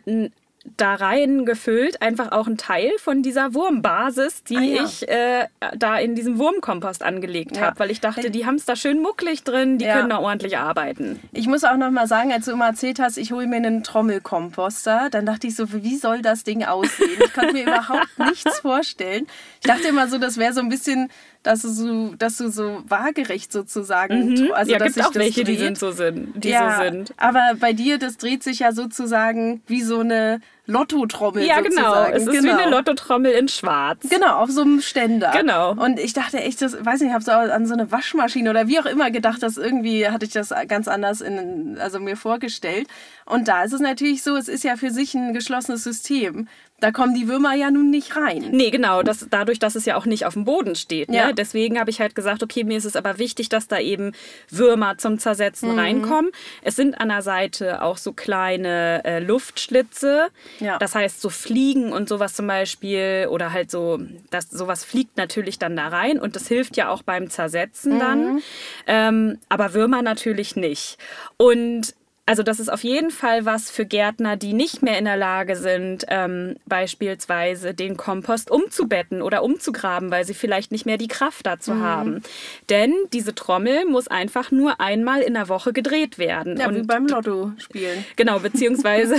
da 0.77 0.95
rein 0.95 1.45
gefüllt, 1.45 2.01
einfach 2.01 2.31
auch 2.33 2.45
ein 2.47 2.57
Teil 2.57 2.91
von 2.99 3.23
dieser 3.23 3.53
Wurmbasis, 3.53 4.43
die 4.43 4.57
Ah, 4.57 4.61
ja. 4.61 4.83
ich 4.83 5.07
äh, 5.07 5.47
da 5.77 5.97
in 5.97 6.15
diesem 6.15 6.37
Wurmkompost 6.37 7.01
angelegt 7.01 7.55
Ja. 7.57 7.67
habe, 7.67 7.79
weil 7.79 7.91
ich 7.91 8.01
dachte, 8.01 8.29
die 8.29 8.45
haben 8.45 8.55
es 8.55 8.65
da 8.65 8.75
schön 8.75 9.01
mucklig 9.01 9.43
drin, 9.43 9.77
die 9.77 9.85
Ja. 9.85 9.95
können 9.97 10.09
da 10.09 10.19
ordentlich 10.19 10.57
arbeiten. 10.57 11.19
Ich 11.31 11.47
muss 11.47 11.63
auch 11.63 11.77
noch 11.77 11.91
mal 11.91 12.07
sagen, 12.07 12.31
als 12.33 12.45
du 12.45 12.51
immer 12.51 12.67
erzählt 12.67 12.99
hast, 12.99 13.17
ich 13.17 13.31
hole 13.31 13.47
mir 13.47 13.55
einen 13.55 13.83
Trommelkomposter, 13.83 15.09
dann 15.09 15.25
dachte 15.25 15.47
ich 15.47 15.55
so, 15.55 15.71
wie 15.71 15.95
soll 15.95 16.21
das 16.21 16.43
Ding 16.43 16.63
aussehen? 16.63 17.09
Ich 17.23 17.33
konnte 17.33 17.53
mir 17.53 17.63
überhaupt 17.63 18.07
nichts 18.17 18.59
vorstellen. 18.59 19.27
Ich 19.61 19.67
dachte 19.67 19.87
immer 19.87 20.07
so, 20.07 20.17
das 20.17 20.37
wäre 20.37 20.53
so 20.53 20.59
ein 20.61 20.69
bisschen, 20.69 21.09
dass 21.43 21.61
du 21.61 21.69
so, 21.69 22.13
dass 22.17 22.37
du 22.37 22.49
so 22.49 22.81
waagerecht 22.87 23.51
sozusagen, 23.51 24.35
tro- 24.35 24.51
also 24.53 24.71
ja, 24.71 24.77
dass 24.77 24.93
gibt 24.93 25.05
auch 25.05 25.11
das 25.11 25.21
welche, 25.23 25.43
die 25.43 25.55
dreht. 25.55 25.59
sind 25.65 25.77
so 25.77 25.91
sind, 25.91 26.43
die 26.43 26.49
ja, 26.49 26.77
so 26.77 26.83
sind. 26.83 27.13
aber 27.17 27.53
bei 27.59 27.71
dir, 27.73 27.97
das 27.97 28.17
dreht 28.17 28.43
sich 28.43 28.59
ja 28.59 28.71
sozusagen 28.73 29.61
wie 29.67 29.81
so 29.81 29.99
eine 29.99 30.41
Lottotrommel 30.65 31.43
Ja, 31.45 31.61
genau. 31.61 31.81
sozusagen. 31.93 32.13
Es 32.13 32.27
ist 32.27 32.43
wie 32.43 32.49
eine 32.49 32.69
Lottotrommel 32.69 33.31
in 33.31 33.47
Schwarz. 33.47 34.05
Genau, 34.09 34.35
auf 34.37 34.51
so 34.51 34.61
einem 34.61 34.81
Ständer. 34.81 35.31
Genau. 35.35 35.71
Und 35.71 35.99
ich 35.99 36.13
dachte 36.13 36.37
echt, 36.39 36.61
das, 36.61 36.73
weiß 36.85 36.99
nicht, 37.01 37.09
ich 37.09 37.13
habe 37.13 37.23
so 37.23 37.31
an 37.31 37.65
so 37.65 37.73
eine 37.73 37.91
Waschmaschine 37.91 38.49
oder 38.51 38.67
wie 38.67 38.79
auch 38.79 38.85
immer 38.85 39.09
gedacht, 39.09 39.41
dass 39.41 39.57
irgendwie 39.57 40.07
hatte 40.07 40.25
ich 40.25 40.31
das 40.33 40.53
ganz 40.67 40.87
anders 40.87 41.21
in, 41.21 41.77
also 41.79 41.99
mir 41.99 42.15
vorgestellt. 42.17 42.87
Und 43.25 43.47
da 43.47 43.63
ist 43.63 43.73
es 43.73 43.79
natürlich 43.81 44.21
so, 44.21 44.35
es 44.35 44.47
ist 44.47 44.63
ja 44.63 44.75
für 44.75 44.91
sich 44.91 45.15
ein 45.15 45.33
geschlossenes 45.33 45.83
System. 45.83 46.47
Da 46.81 46.91
kommen 46.91 47.13
die 47.13 47.27
Würmer 47.27 47.53
ja 47.55 47.71
nun 47.71 47.89
nicht 47.89 48.15
rein. 48.15 48.49
Nee, 48.51 48.69
genau. 48.69 49.03
Das, 49.03 49.27
dadurch, 49.29 49.59
dass 49.59 49.75
es 49.75 49.85
ja 49.85 49.95
auch 49.97 50.05
nicht 50.05 50.25
auf 50.25 50.33
dem 50.33 50.45
Boden 50.45 50.75
steht. 50.75 51.09
Ne? 51.09 51.17
Ja. 51.17 51.31
Deswegen 51.33 51.79
habe 51.79 51.89
ich 51.89 51.99
halt 51.99 52.15
gesagt, 52.15 52.41
okay, 52.43 52.63
mir 52.63 52.77
ist 52.77 52.85
es 52.85 52.95
aber 52.95 53.17
wichtig, 53.17 53.49
dass 53.49 53.67
da 53.67 53.79
eben 53.79 54.13
Würmer 54.49 54.97
zum 54.97 55.13
Mhm. 55.13 55.19
Zersetzen 55.19 55.77
reinkommen. 55.77 56.31
Es 56.61 56.75
sind 56.75 56.99
an 56.99 57.09
der 57.09 57.21
Seite 57.21 57.81
auch 57.81 57.97
so 57.97 58.13
kleine 58.13 59.03
äh, 59.03 59.19
Luftschlitze. 59.19 60.27
Ja. 60.59 60.77
Das 60.77 60.95
heißt, 60.95 61.19
so 61.21 61.29
Fliegen 61.29 61.91
und 61.91 62.07
sowas 62.09 62.33
zum 62.33 62.47
Beispiel 62.47 63.27
oder 63.29 63.51
halt 63.51 63.69
so, 63.71 63.99
das, 64.29 64.49
sowas 64.49 64.85
fliegt 64.85 65.17
natürlich 65.17 65.59
dann 65.59 65.75
da 65.75 65.87
rein 65.89 66.19
und 66.19 66.35
das 66.35 66.47
hilft 66.47 66.77
ja 66.77 66.89
auch 66.89 67.01
beim 67.03 67.29
Zersetzen 67.29 67.95
Mhm. 67.95 67.99
dann. 67.99 68.41
Ähm, 68.87 69.37
aber 69.49 69.73
Würmer 69.73 70.01
natürlich 70.01 70.55
nicht. 70.55 70.97
Und 71.37 71.93
also 72.29 72.43
das 72.43 72.59
ist 72.59 72.71
auf 72.71 72.83
jeden 72.83 73.09
Fall 73.09 73.45
was 73.45 73.71
für 73.71 73.87
Gärtner, 73.87 74.37
die 74.37 74.53
nicht 74.53 74.83
mehr 74.83 74.99
in 74.99 75.05
der 75.05 75.17
Lage 75.17 75.55
sind, 75.55 76.05
ähm, 76.09 76.57
beispielsweise 76.67 77.73
den 77.73 77.97
Kompost 77.97 78.51
umzubetten 78.51 79.23
oder 79.23 79.41
umzugraben, 79.41 80.11
weil 80.11 80.25
sie 80.25 80.35
vielleicht 80.35 80.71
nicht 80.71 80.85
mehr 80.85 80.99
die 80.99 81.07
Kraft 81.07 81.47
dazu 81.47 81.73
mhm. 81.73 81.81
haben. 81.81 82.21
Denn 82.69 82.93
diese 83.13 83.33
Trommel 83.33 83.85
muss 83.85 84.07
einfach 84.07 84.51
nur 84.51 84.79
einmal 84.79 85.21
in 85.21 85.33
der 85.33 85.49
Woche 85.49 85.73
gedreht 85.73 86.19
werden. 86.19 86.57
Ja, 86.57 86.67
Und 86.67 86.75
wie 86.75 86.83
beim 86.83 87.07
Lotto 87.07 87.53
spielen. 87.57 88.05
Genau, 88.15 88.37
beziehungsweise 88.37 89.15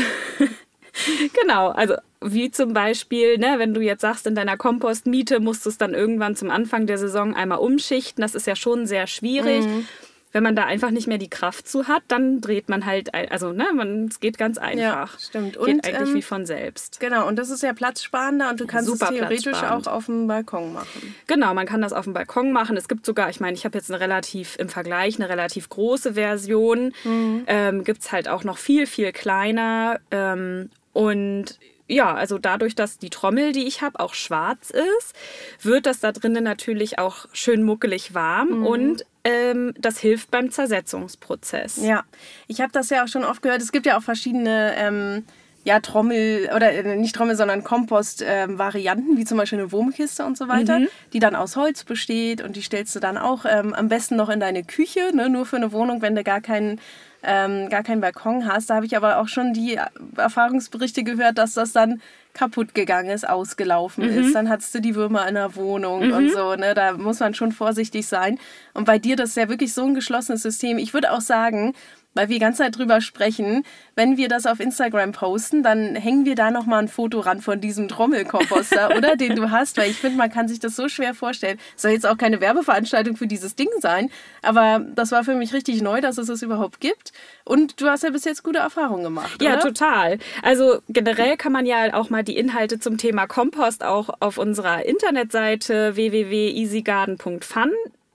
genau, 1.43 1.71
also 1.71 1.95
wie 2.21 2.53
zum 2.53 2.75
Beispiel, 2.75 3.39
ne, 3.39 3.57
wenn 3.57 3.75
du 3.75 3.81
jetzt 3.81 4.03
sagst, 4.03 4.29
in 4.29 4.37
deiner 4.37 4.57
Kompostmiete 4.57 5.41
musst 5.41 5.67
du 5.67 5.71
es 5.71 5.79
dann 5.79 5.95
irgendwann 5.95 6.37
zum 6.37 6.49
Anfang 6.49 6.87
der 6.87 6.99
Saison 6.99 7.35
einmal 7.35 7.59
umschichten. 7.59 8.23
Das 8.23 8.37
ist 8.37 8.47
ja 8.47 8.55
schon 8.55 8.87
sehr 8.87 9.09
schwierig. 9.09 9.67
Mhm. 9.67 9.89
Wenn 10.33 10.43
man 10.43 10.55
da 10.55 10.65
einfach 10.65 10.91
nicht 10.91 11.09
mehr 11.09 11.19
die 11.19 11.29
Kraft 11.29 11.69
zu 11.69 11.89
hat, 11.89 12.03
dann 12.09 12.41
dreht 12.41 12.69
man 12.69 12.87
halt, 12.87 13.13
also 13.15 13.53
ne, 13.53 13.67
man, 13.75 14.07
es 14.07 14.21
geht 14.21 14.39
ganz 14.39 14.59
einfach. 14.59 14.81
Ja, 14.81 15.09
stimmt. 15.19 15.57
Und 15.57 15.67
geht 15.67 15.87
eigentlich 15.87 16.09
ähm, 16.11 16.15
wie 16.15 16.23
von 16.23 16.47
selbst. 16.47 17.01
Genau, 17.01 17.27
und 17.27 17.37
das 17.37 17.51
ist 17.51 17.63
ja 17.63 17.73
platzsparender 17.73 18.51
und 18.51 18.61
du 18.61 18.67
kannst 18.67 18.89
Super 18.89 19.07
es 19.07 19.17
theoretisch 19.17 19.63
auch 19.63 19.87
auf 19.87 20.07
dem 20.07 20.29
Balkon 20.29 20.73
machen. 20.73 21.15
Genau, 21.27 21.53
man 21.55 21.67
kann 21.67 21.83
das 21.83 21.93
auf 21.93 22.05
dem 22.05 22.13
Balkon 22.13 22.53
machen. 22.53 22.77
Es 22.77 22.87
gibt 22.87 23.05
sogar, 23.05 23.29
ich 23.31 23.41
meine, 23.41 23.57
ich 23.57 23.65
habe 23.65 23.77
jetzt 23.77 23.91
eine 23.91 24.01
relativ, 24.01 24.57
im 24.59 24.69
Vergleich, 24.69 25.19
eine 25.19 25.29
relativ 25.29 25.69
große 25.69 26.15
Version. 26.15 26.93
Mhm. 27.05 27.45
Ähm, 27.47 27.85
gibt 27.85 28.03
es 28.03 28.13
halt 28.13 28.29
auch 28.29 28.45
noch 28.45 28.59
viel, 28.59 28.87
viel 28.87 29.13
kleiner. 29.13 30.01
Ähm, 30.11 30.71
und 30.93 31.59
ja, 31.91 32.15
also 32.15 32.39
dadurch, 32.39 32.75
dass 32.75 32.99
die 32.99 33.11
Trommel, 33.11 33.53
die 33.53 33.67
ich 33.67 33.83
habe, 33.83 34.01
auch 34.01 34.15
schwarz 34.15 34.71
ist, 34.71 35.15
wird 35.61 35.87
das 35.87 36.01
da 36.01 36.13
drinnen 36.13 36.45
natürlich 36.45 36.99
auch 36.99 37.27
schön 37.33 37.63
muckelig 37.63 38.15
warm 38.15 38.61
mhm. 38.61 38.67
und 38.67 39.07
ähm, 39.25 39.75
das 39.79 39.99
hilft 39.99 40.31
beim 40.31 40.51
Zersetzungsprozess. 40.51 41.79
Ja, 41.83 42.05
ich 42.47 42.61
habe 42.61 42.73
das 42.73 42.91
ja 42.91 43.05
auch 43.05 43.09
schon 43.09 43.25
oft 43.25 43.43
gehört. 43.43 43.61
Es 43.61 43.73
gibt 43.73 43.87
ja 43.87 43.99
auch 43.99 44.03
verschiedene 44.03 44.75
ähm, 44.77 45.25
ja, 45.65 45.81
Trommel 45.81 46.49
oder 46.55 46.73
äh, 46.73 46.97
nicht 46.97 47.15
Trommel, 47.15 47.37
sondern 47.37 47.65
Kompost-Varianten, 47.65 49.11
ähm, 49.13 49.19
wie 49.19 49.25
zum 49.25 49.37
Beispiel 49.37 49.59
eine 49.59 49.73
Wurmkiste 49.73 50.25
und 50.25 50.39
so 50.39 50.49
weiter, 50.49 50.79
mhm. 50.79 50.89
die 51.13 51.19
dann 51.19 51.35
aus 51.35 51.57
Holz 51.57 51.85
besteht 51.85 52.41
und 52.41 52.57
die 52.57 52.63
stellst 52.63 52.95
du 52.95 53.01
dann 53.01 53.19
auch 53.19 53.45
ähm, 53.45 53.75
am 53.75 53.89
besten 53.89 54.17
noch 54.17 54.31
in 54.31 54.41
deine 54.41 54.65
Küche, 54.65 55.15
ne, 55.15 55.29
nur 55.29 55.45
für 55.45 55.57
eine 55.57 55.73
Wohnung, 55.73 56.01
wenn 56.01 56.15
du 56.15 56.25
gar 56.25 56.41
keinen 56.41 56.81
ähm, 57.23 57.69
gar 57.69 57.83
keinen 57.83 58.01
Balkon 58.01 58.47
hast. 58.47 58.71
Da 58.71 58.77
habe 58.77 58.87
ich 58.87 58.97
aber 58.97 59.19
auch 59.19 59.29
schon 59.29 59.53
die 59.53 59.79
Erfahrungsberichte 60.17 61.05
gehört, 61.05 61.39
dass 61.39 61.55
das 61.55 61.73
dann 61.73 62.01
kaputt 62.33 62.75
gegangen 62.75 63.11
ist, 63.11 63.29
ausgelaufen 63.29 64.11
mhm. 64.11 64.19
ist. 64.19 64.35
Dann 64.35 64.49
hattest 64.49 64.75
du 64.75 64.81
die 64.81 64.95
Würmer 64.95 65.27
in 65.29 65.35
der 65.35 65.57
Wohnung 65.57 66.07
mhm. 66.07 66.13
und 66.13 66.33
so. 66.33 66.55
Ne? 66.55 66.75
Da 66.75 66.93
muss 66.93 67.21
man 67.21 67.35
schon 67.35 67.53
vorsichtig 67.53 68.07
sein. 68.07 68.39
Und 68.73 68.85
bei 68.85 68.99
dir, 68.99 69.17
das 69.17 69.31
ist 69.31 69.37
ja 69.37 69.49
wirklich 69.49 69.75
so 69.75 69.85
ein 69.85 69.95
geschlossenes 69.95 70.43
System. 70.43 70.79
Ich 70.79 70.95
würde 70.95 71.13
auch 71.13 71.21
sagen, 71.21 71.75
weil 72.15 72.29
wir 72.29 72.37
die 72.37 72.41
ganze 72.41 72.63
Zeit 72.63 72.77
drüber 72.77 73.01
sprechen. 73.01 73.65
Wenn 73.95 74.17
wir 74.17 74.29
das 74.29 74.47
auf 74.47 74.61
Instagram 74.61 75.13
posten, 75.13 75.63
dann 75.63 75.95
hängen 75.95 76.25
wir 76.25 76.35
da 76.35 76.51
nochmal 76.51 76.81
ein 76.81 76.89
Foto 76.89 77.21
ran 77.21 77.41
von 77.41 77.61
diesem 77.61 77.89
Trommelkomposter, 77.89 78.91
oder? 78.97 79.17
Den 79.17 79.37
du 79.37 79.51
hast, 79.51 79.77
weil 79.77 79.91
ich 79.91 79.97
finde, 79.97 80.19
man 80.19 80.31
kann 80.31 80.49
sich 80.49 80.61
das 80.61 80.77
so 80.77 80.89
schwer 80.89 81.15
vorstellen. 81.15 81.59
Soll 81.77 81.93
jetzt 81.93 82.07
auch 82.07 82.19
keine 82.19 82.41
Werbeveranstaltung 82.41 83.17
für 83.17 83.27
dieses 83.27 83.55
Ding 83.55 83.69
sein, 83.81 84.11
aber 84.43 84.85
das 84.95 85.13
war 85.13 85.25
für 85.25 85.35
mich 85.35 85.53
richtig 85.53 85.83
neu, 85.83 86.01
dass 86.01 86.19
es 86.19 86.27
das 86.27 86.43
überhaupt 86.43 86.81
gibt. 86.81 87.13
Und 87.45 87.81
du 87.81 87.87
hast 87.89 88.03
ja 88.03 88.11
bis 88.11 88.25
jetzt 88.25 88.43
gute 88.43 88.59
Erfahrungen 88.59 89.05
gemacht. 89.05 89.41
Ja, 89.43 89.55
oder? 89.55 89.61
total. 89.61 90.19
Also 90.43 90.81
generell 90.89 91.37
kann 91.37 91.53
man 91.53 91.67
ja 91.67 91.95
auch 91.95 92.11
mal 92.11 92.25
die 92.25 92.37
Inhalte 92.37 92.79
zum 92.79 92.99
Thema 92.99 93.27
Kompost 93.27 93.85
auch 93.85 94.11
auf 94.21 94.39
unserer 94.39 94.85
Internetseite 94.85 95.97
www.easygarden.fun 95.97 97.73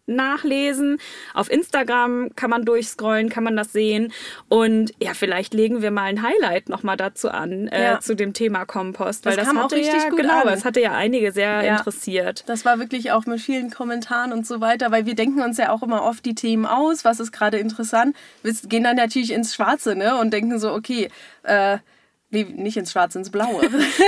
nachlesen. 0.08 0.98
Auf 1.34 1.52
Instagram 1.52 2.30
kann 2.36 2.50
man 2.50 2.66
durchscrollen, 2.66 3.30
kann 3.30 3.44
man 3.44 3.56
das 3.56 3.74
sehen. 3.74 4.12
Und 4.50 4.94
ja, 5.00 5.14
vielleicht 5.14 5.54
legen 5.54 5.82
wir 5.82 5.92
mal 5.92 6.04
ein 6.04 6.22
Highlight 6.22 6.70
nochmal 6.70 6.98
dazu 6.98 7.30
an, 7.30 7.68
äh, 7.68 7.84
ja. 7.84 8.00
zu 8.00 8.16
dem 8.16 8.34
Thema 8.34 8.66
Kompost. 8.66 9.26
Weil 9.26 9.36
das, 9.36 9.46
das 9.46 9.54
kam 9.54 9.64
auch 9.64 9.72
richtig 9.72 9.94
ja, 9.94 10.10
gut 10.10 10.20
genau, 10.20 10.42
an. 10.42 10.48
das 10.48 10.66
hatte 10.66 10.82
ja 10.82 10.92
einige 10.92 11.32
sehr 11.32 11.64
ja. 11.64 11.78
interessiert. 11.78 12.44
Das 12.48 12.66
war 12.66 12.80
wirklich 12.80 13.12
auch 13.12 13.26
mit 13.26 13.42
vielen 13.42 13.72
Kommentaren 13.72 14.32
und 14.32 14.46
so 14.46 14.62
weiter, 14.62 14.92
weil 14.92 15.06
wir 15.06 15.16
denken 15.16 15.42
uns 15.42 15.58
ja 15.58 15.72
auch 15.72 15.84
immer 15.84 16.04
oft 16.04 16.26
die 16.26 16.36
Themen 16.36 16.66
aus, 16.66 17.06
was 17.06 17.20
ist 17.20 17.32
gerade 17.32 17.58
interessant. 17.58 18.16
Wir 18.44 18.54
gehen 18.54 18.84
dann 18.84 18.96
natürlich 18.96 19.32
ins 19.32 19.56
Schwarze 19.56 19.96
ne? 19.96 20.18
und 20.18 20.32
denken 20.32 20.60
so, 20.60 20.74
okay, 20.74 21.10
äh, 21.44 21.78
Nee, 22.36 22.44
nicht 22.54 22.76
ins 22.76 22.92
Schwarze, 22.92 23.18
ins 23.20 23.30
Blaue. 23.30 23.62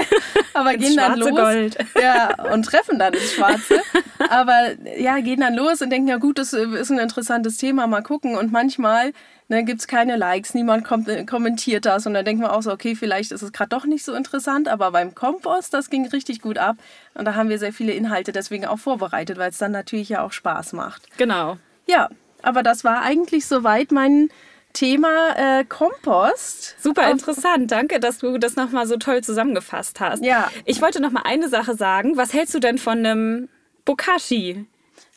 Aber 0.53 0.73
ins 0.73 0.83
gehen 0.83 0.97
dann 0.97 1.17
los. 1.17 1.29
Gold. 1.29 1.77
Ja, 2.01 2.35
und 2.51 2.63
treffen 2.63 2.99
dann 2.99 3.13
ins 3.13 3.31
Schwarze. 3.31 3.81
Aber 4.29 4.73
ja, 4.97 5.21
gehen 5.21 5.39
dann 5.39 5.55
los 5.55 5.81
und 5.81 5.91
denken, 5.91 6.09
ja 6.09 6.17
gut, 6.17 6.37
das 6.37 6.51
ist 6.51 6.89
ein 6.89 6.99
interessantes 6.99 7.55
Thema, 7.55 7.87
mal 7.87 8.03
gucken. 8.03 8.35
Und 8.35 8.51
manchmal 8.51 9.13
ne, 9.47 9.63
gibt 9.63 9.79
es 9.79 9.87
keine 9.87 10.17
Likes, 10.17 10.53
niemand 10.53 10.83
kommt, 10.83 11.07
kommentiert 11.25 11.85
das. 11.85 12.05
Und 12.05 12.15
dann 12.15 12.25
denken 12.25 12.41
wir 12.41 12.51
auch 12.51 12.61
so, 12.61 12.73
okay, 12.73 12.95
vielleicht 12.95 13.31
ist 13.31 13.43
es 13.43 13.53
gerade 13.53 13.69
doch 13.69 13.85
nicht 13.85 14.03
so 14.03 14.13
interessant. 14.13 14.67
Aber 14.67 14.91
beim 14.91 15.15
Kompost, 15.15 15.73
das 15.73 15.89
ging 15.89 16.05
richtig 16.07 16.41
gut 16.41 16.57
ab. 16.57 16.75
Und 17.13 17.23
da 17.23 17.35
haben 17.35 17.47
wir 17.47 17.59
sehr 17.59 17.71
viele 17.71 17.93
Inhalte 17.93 18.33
deswegen 18.33 18.65
auch 18.65 18.79
vorbereitet, 18.79 19.37
weil 19.37 19.51
es 19.51 19.57
dann 19.57 19.71
natürlich 19.71 20.09
ja 20.09 20.21
auch 20.21 20.33
Spaß 20.33 20.73
macht. 20.73 21.03
Genau. 21.17 21.57
Ja, 21.85 22.09
aber 22.41 22.61
das 22.61 22.83
war 22.83 23.03
eigentlich 23.03 23.45
soweit 23.45 23.93
mein 23.93 24.29
Thema 24.77 25.35
äh, 25.35 25.65
Kompost. 25.65 26.75
Super 26.79 27.09
interessant. 27.09 27.71
Danke, 27.71 27.99
dass 27.99 28.19
du 28.19 28.37
das 28.37 28.55
nochmal 28.55 28.85
so 28.85 28.97
toll 28.97 29.23
zusammengefasst 29.23 29.99
hast. 29.99 30.23
Ja. 30.23 30.51
Ich 30.65 30.83
wollte 30.83 31.01
nochmal 31.01 31.23
eine 31.25 31.49
Sache 31.49 31.73
sagen. 31.73 32.15
Was 32.15 32.31
hältst 32.31 32.53
du 32.53 32.59
denn 32.59 32.77
von 32.77 32.99
einem 32.99 33.49
Bokashi? 33.85 34.67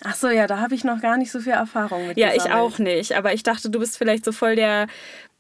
Ach 0.03 0.15
so, 0.15 0.29
ja, 0.29 0.47
da 0.47 0.61
habe 0.61 0.75
ich 0.75 0.83
noch 0.83 1.03
gar 1.03 1.19
nicht 1.19 1.31
so 1.31 1.41
viel 1.41 1.53
Erfahrung 1.53 2.07
mit. 2.07 2.17
Ja, 2.17 2.33
ich 2.33 2.51
auch 2.51 2.79
nicht. 2.79 3.13
Aber 3.13 3.35
ich 3.35 3.43
dachte, 3.43 3.69
du 3.69 3.79
bist 3.79 3.99
vielleicht 3.99 4.25
so 4.25 4.33
voll 4.33 4.57
der 4.57 4.87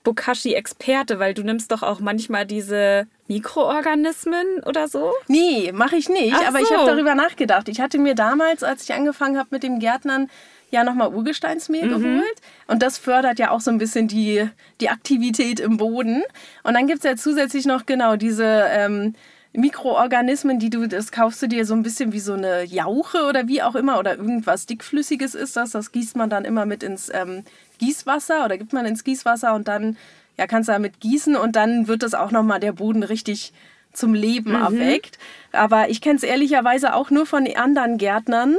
Bokashi-Experte, 0.04 1.18
weil 1.18 1.32
du 1.32 1.42
nimmst 1.42 1.72
doch 1.72 1.82
auch 1.82 2.00
manchmal 2.00 2.44
diese 2.44 3.06
Mikroorganismen 3.26 4.62
oder 4.66 4.86
so? 4.88 5.14
Nee, 5.28 5.72
mache 5.72 5.96
ich 5.96 6.10
nicht. 6.10 6.34
Ach 6.36 6.48
aber 6.48 6.58
so. 6.58 6.64
ich 6.66 6.70
habe 6.70 6.90
darüber 6.90 7.14
nachgedacht. 7.14 7.70
Ich 7.70 7.80
hatte 7.80 7.96
mir 7.96 8.14
damals, 8.14 8.62
als 8.62 8.82
ich 8.82 8.92
angefangen 8.92 9.38
habe 9.38 9.48
mit 9.50 9.62
dem 9.62 9.78
Gärtnern, 9.78 10.28
ja 10.70 10.84
nochmal 10.84 11.12
Urgesteinsmehl 11.14 11.86
mhm. 11.86 12.02
geholt. 12.02 12.40
Und 12.66 12.82
das 12.82 12.98
fördert 12.98 13.38
ja 13.38 13.50
auch 13.50 13.60
so 13.60 13.70
ein 13.70 13.78
bisschen 13.78 14.08
die, 14.08 14.48
die 14.80 14.88
Aktivität 14.88 15.60
im 15.60 15.76
Boden. 15.76 16.22
Und 16.62 16.74
dann 16.74 16.86
gibt 16.86 16.98
es 16.98 17.04
ja 17.04 17.16
zusätzlich 17.16 17.66
noch 17.66 17.86
genau 17.86 18.16
diese 18.16 18.44
ähm, 18.44 19.14
Mikroorganismen, 19.52 20.58
die 20.58 20.70
du, 20.70 20.86
das 20.86 21.10
kaufst 21.10 21.42
du 21.42 21.48
dir 21.48 21.66
so 21.66 21.74
ein 21.74 21.82
bisschen 21.82 22.12
wie 22.12 22.20
so 22.20 22.34
eine 22.34 22.62
Jauche 22.62 23.24
oder 23.28 23.48
wie 23.48 23.62
auch 23.62 23.74
immer 23.74 23.98
oder 23.98 24.16
irgendwas 24.16 24.66
dickflüssiges 24.66 25.34
ist 25.34 25.56
das. 25.56 25.72
Das 25.72 25.90
gießt 25.90 26.16
man 26.16 26.30
dann 26.30 26.44
immer 26.44 26.66
mit 26.66 26.82
ins 26.82 27.10
ähm, 27.12 27.44
Gießwasser 27.78 28.44
oder 28.44 28.58
gibt 28.58 28.72
man 28.72 28.86
ins 28.86 29.02
Gießwasser 29.02 29.54
und 29.54 29.66
dann 29.66 29.96
ja, 30.38 30.46
kannst 30.46 30.68
du 30.68 30.72
damit 30.72 31.00
gießen 31.00 31.36
und 31.36 31.56
dann 31.56 31.88
wird 31.88 32.02
das 32.02 32.14
auch 32.14 32.30
nochmal 32.30 32.60
der 32.60 32.72
Boden 32.72 33.02
richtig 33.02 33.52
zum 33.92 34.14
Leben 34.14 34.50
mhm. 34.50 34.62
erweckt. 34.62 35.18
Aber 35.52 35.90
ich 35.90 36.00
kenne 36.00 36.16
es 36.16 36.22
ehrlicherweise 36.22 36.94
auch 36.94 37.10
nur 37.10 37.26
von 37.26 37.46
anderen 37.56 37.98
Gärtnern, 37.98 38.56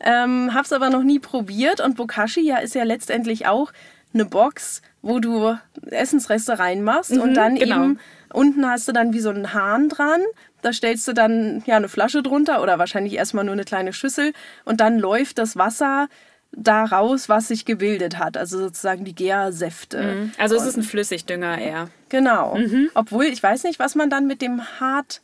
ähm, 0.00 0.54
hab's 0.54 0.72
aber 0.72 0.90
noch 0.90 1.02
nie 1.02 1.18
probiert 1.18 1.80
und 1.80 1.96
Bokashi 1.96 2.40
ja 2.40 2.58
ist 2.58 2.74
ja 2.74 2.84
letztendlich 2.84 3.46
auch 3.46 3.72
eine 4.12 4.24
Box, 4.24 4.80
wo 5.02 5.18
du 5.18 5.58
Essensreste 5.90 6.58
reinmachst 6.58 7.12
mhm, 7.12 7.20
und 7.20 7.34
dann 7.34 7.56
genau. 7.56 7.76
eben 7.76 7.98
unten 8.32 8.68
hast 8.68 8.88
du 8.88 8.92
dann 8.92 9.12
wie 9.12 9.20
so 9.20 9.30
einen 9.30 9.52
Hahn 9.52 9.88
dran. 9.88 10.20
Da 10.62 10.72
stellst 10.72 11.06
du 11.06 11.12
dann 11.12 11.62
ja 11.66 11.76
eine 11.76 11.88
Flasche 11.88 12.22
drunter 12.22 12.62
oder 12.62 12.78
wahrscheinlich 12.78 13.14
erstmal 13.14 13.44
nur 13.44 13.52
eine 13.52 13.64
kleine 13.64 13.92
Schüssel 13.92 14.32
und 14.64 14.80
dann 14.80 14.98
läuft 14.98 15.38
das 15.38 15.56
Wasser 15.56 16.08
da 16.56 16.84
raus, 16.84 17.28
was 17.28 17.48
sich 17.48 17.64
gebildet 17.64 18.18
hat, 18.18 18.36
also 18.36 18.58
sozusagen 18.58 19.04
die 19.04 19.14
Gärsäfte. 19.14 20.02
Mhm. 20.02 20.32
Also 20.38 20.56
es 20.56 20.64
ist 20.64 20.76
ein 20.76 20.82
Flüssigdünger 20.84 21.58
eher. 21.58 21.88
Genau. 22.08 22.56
Mhm. 22.56 22.90
Obwohl 22.94 23.24
ich 23.24 23.42
weiß 23.42 23.64
nicht, 23.64 23.78
was 23.78 23.94
man 23.94 24.08
dann 24.08 24.26
mit 24.26 24.40
dem 24.40 24.62
hart 24.80 25.20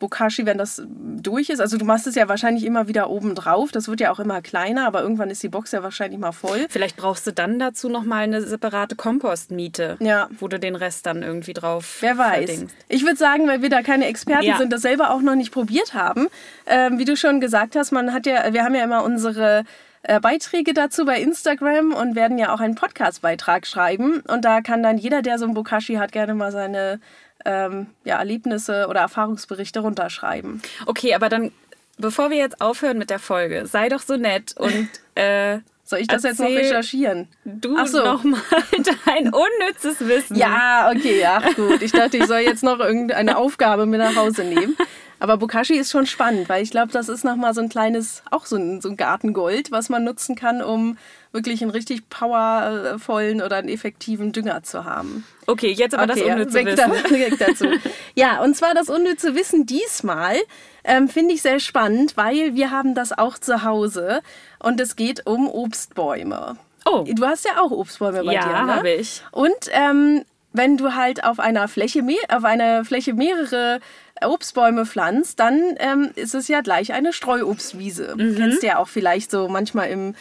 Bokashi, 0.00 0.46
wenn 0.46 0.58
das 0.58 0.82
durch 0.88 1.50
ist. 1.50 1.60
Also 1.60 1.76
du 1.76 1.84
machst 1.84 2.06
es 2.08 2.16
ja 2.16 2.28
wahrscheinlich 2.28 2.64
immer 2.64 2.88
wieder 2.88 3.08
oben 3.08 3.36
drauf. 3.36 3.70
Das 3.70 3.86
wird 3.86 4.00
ja 4.00 4.10
auch 4.10 4.18
immer 4.18 4.42
kleiner, 4.42 4.86
aber 4.86 5.02
irgendwann 5.02 5.30
ist 5.30 5.42
die 5.42 5.48
Box 5.48 5.70
ja 5.70 5.84
wahrscheinlich 5.84 6.18
mal 6.18 6.32
voll. 6.32 6.66
Vielleicht 6.68 6.96
brauchst 6.96 7.26
du 7.26 7.32
dann 7.32 7.58
dazu 7.60 7.88
nochmal 7.88 8.24
eine 8.24 8.42
separate 8.42 8.96
Kompostmiete, 8.96 9.96
ja. 10.00 10.28
wo 10.40 10.48
du 10.48 10.58
den 10.58 10.74
Rest 10.74 11.06
dann 11.06 11.22
irgendwie 11.22 11.52
drauf 11.52 11.98
Wer 12.00 12.18
weiß. 12.18 12.50
Verdingst. 12.50 12.74
Ich 12.88 13.04
würde 13.04 13.16
sagen, 13.16 13.46
weil 13.46 13.62
wir 13.62 13.68
da 13.68 13.82
keine 13.82 14.06
Experten 14.06 14.46
ja. 14.46 14.56
sind, 14.56 14.72
das 14.72 14.82
selber 14.82 15.10
auch 15.10 15.20
noch 15.20 15.36
nicht 15.36 15.52
probiert 15.52 15.94
haben. 15.94 16.28
Ähm, 16.66 16.98
wie 16.98 17.04
du 17.04 17.16
schon 17.16 17.40
gesagt 17.40 17.76
hast, 17.76 17.92
man 17.92 18.12
hat 18.12 18.26
ja, 18.26 18.52
wir 18.52 18.64
haben 18.64 18.74
ja 18.74 18.82
immer 18.82 19.04
unsere 19.04 19.64
äh, 20.02 20.18
Beiträge 20.18 20.72
dazu 20.72 21.04
bei 21.04 21.20
Instagram 21.20 21.92
und 21.92 22.14
werden 22.14 22.38
ja 22.38 22.54
auch 22.54 22.60
einen 22.60 22.74
Podcast-Beitrag 22.74 23.66
schreiben. 23.66 24.20
Und 24.20 24.46
da 24.46 24.62
kann 24.62 24.82
dann 24.82 24.96
jeder, 24.96 25.20
der 25.20 25.38
so 25.38 25.44
ein 25.44 25.52
Bokashi 25.52 25.96
hat, 25.96 26.12
gerne 26.12 26.32
mal 26.32 26.52
seine 26.52 27.00
ähm, 27.44 27.86
ja, 28.04 28.18
Erlebnisse 28.18 28.86
oder 28.88 29.00
Erfahrungsberichte 29.00 29.80
runterschreiben. 29.80 30.62
Okay, 30.86 31.14
aber 31.14 31.28
dann, 31.28 31.52
bevor 31.98 32.30
wir 32.30 32.38
jetzt 32.38 32.60
aufhören 32.60 32.98
mit 32.98 33.10
der 33.10 33.18
Folge, 33.18 33.66
sei 33.66 33.88
doch 33.88 34.00
so 34.00 34.16
nett 34.16 34.54
und 34.56 34.88
äh, 35.14 35.58
soll 35.90 35.98
ich 35.98 36.06
das 36.06 36.22
jetzt 36.22 36.38
noch 36.38 36.48
recherchieren? 36.48 37.26
Du 37.44 37.76
Ach 37.76 37.86
so. 37.86 38.04
nochmal 38.04 38.40
dein 39.06 39.32
unnützes 39.32 39.98
Wissen. 40.06 40.36
Ja, 40.36 40.92
okay, 40.94 41.20
ja, 41.20 41.42
gut. 41.56 41.82
Ich 41.82 41.90
dachte, 41.90 42.16
ich 42.16 42.26
soll 42.26 42.40
jetzt 42.40 42.62
noch 42.62 42.78
irgendeine 42.78 43.36
Aufgabe 43.36 43.86
mit 43.86 43.98
nach 43.98 44.14
Hause 44.14 44.44
nehmen. 44.44 44.76
Aber 45.20 45.36
Bokashi 45.36 45.74
ist 45.76 45.90
schon 45.90 46.06
spannend, 46.06 46.48
weil 46.48 46.62
ich 46.62 46.70
glaube, 46.70 46.92
das 46.92 47.10
ist 47.10 47.24
nochmal 47.24 47.52
so 47.54 47.60
ein 47.60 47.68
kleines, 47.68 48.22
auch 48.30 48.46
so 48.46 48.56
ein, 48.56 48.80
so 48.80 48.88
ein 48.88 48.96
Gartengold, 48.96 49.70
was 49.70 49.90
man 49.90 50.02
nutzen 50.02 50.34
kann, 50.34 50.62
um 50.62 50.96
wirklich 51.30 51.62
einen 51.62 51.70
richtig 51.70 52.08
powervollen 52.08 53.42
oder 53.42 53.56
einen 53.56 53.68
effektiven 53.68 54.32
Dünger 54.32 54.62
zu 54.62 54.84
haben. 54.84 55.24
Okay, 55.46 55.70
jetzt 55.70 55.94
aber 55.94 56.10
okay, 56.10 56.24
das 56.24 56.32
unnütze 56.32 56.54
weg 56.54 56.66
Wissen. 56.66 56.92
Weg 57.10 57.38
dazu. 57.38 57.66
ja, 58.14 58.42
und 58.42 58.56
zwar 58.56 58.74
das 58.74 58.88
unnütze 58.88 59.34
Wissen 59.34 59.66
diesmal 59.66 60.36
ähm, 60.84 61.08
finde 61.08 61.34
ich 61.34 61.42
sehr 61.42 61.60
spannend, 61.60 62.16
weil 62.16 62.54
wir 62.54 62.70
haben 62.70 62.94
das 62.94 63.16
auch 63.16 63.38
zu 63.38 63.62
Hause 63.62 64.22
und 64.58 64.80
es 64.80 64.96
geht 64.96 65.26
um 65.26 65.48
Obstbäume. 65.48 66.56
Oh. 66.86 67.04
Du 67.06 67.26
hast 67.26 67.44
ja 67.44 67.60
auch 67.60 67.70
Obstbäume 67.70 68.24
bei 68.24 68.32
ja, 68.32 68.40
dir, 68.40 68.48
ne? 68.48 68.54
Ja, 68.54 68.76
habe 68.76 68.90
ich. 68.90 69.22
Und 69.32 69.52
ähm, 69.70 70.24
wenn 70.52 70.76
du 70.76 70.94
halt 70.94 71.24
auf 71.24 71.38
einer 71.38 71.68
Fläche, 71.68 72.02
auf 72.28 72.44
einer 72.44 72.84
Fläche 72.84 73.14
mehrere 73.14 73.80
Obstbäume 74.22 74.86
pflanzt, 74.86 75.40
dann 75.40 75.76
ähm, 75.78 76.10
ist 76.16 76.34
es 76.34 76.48
ja 76.48 76.60
gleich 76.60 76.92
eine 76.92 77.12
Streuobstwiese. 77.12 78.14
Mhm. 78.16 78.36
Kennst 78.36 78.62
du 78.62 78.66
ja 78.66 78.78
auch 78.78 78.88
vielleicht 78.88 79.30
so 79.30 79.48
manchmal 79.48 79.88
im 79.88 80.14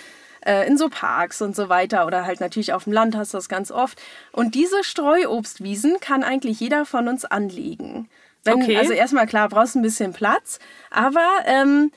äh, 0.46 0.66
in 0.68 0.78
so 0.78 0.90
Parks 0.90 1.42
und 1.42 1.56
so 1.56 1.70
weiter 1.70 2.06
oder 2.08 2.26
halt 2.26 2.40
natürlich 2.40 2.74
auf 2.74 2.86
dem 2.86 2.94
Land 2.94 3.16
hast 3.16 3.34
du 3.34 3.38
das 3.38 3.50
ganz 3.50 3.72
oft. 3.72 4.02
Und 4.32 4.56
diese 4.56 4.84
Streuobstwiesen 4.84 6.00
kann 6.00 6.24
eigentlich 6.24 6.60
jeder 6.60 6.86
von 6.86 7.08
uns 7.08 7.26
anlegen. 7.26 8.10
Wenn, 8.44 8.62
okay. 8.62 8.78
Also 8.78 8.94
erstmal 8.94 9.28
klar, 9.28 9.50
brauchst 9.50 9.76
ein 9.76 9.82
bisschen 9.82 10.14
Platz, 10.14 10.60
aber 10.92 11.28
ähm, 11.46 11.92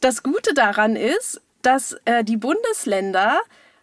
das 0.00 0.22
Gute 0.22 0.54
daran 0.54 0.96
ist, 0.96 1.40
dass 1.62 1.96
äh, 2.04 2.22
die 2.22 2.36
Bundesländer 2.36 3.40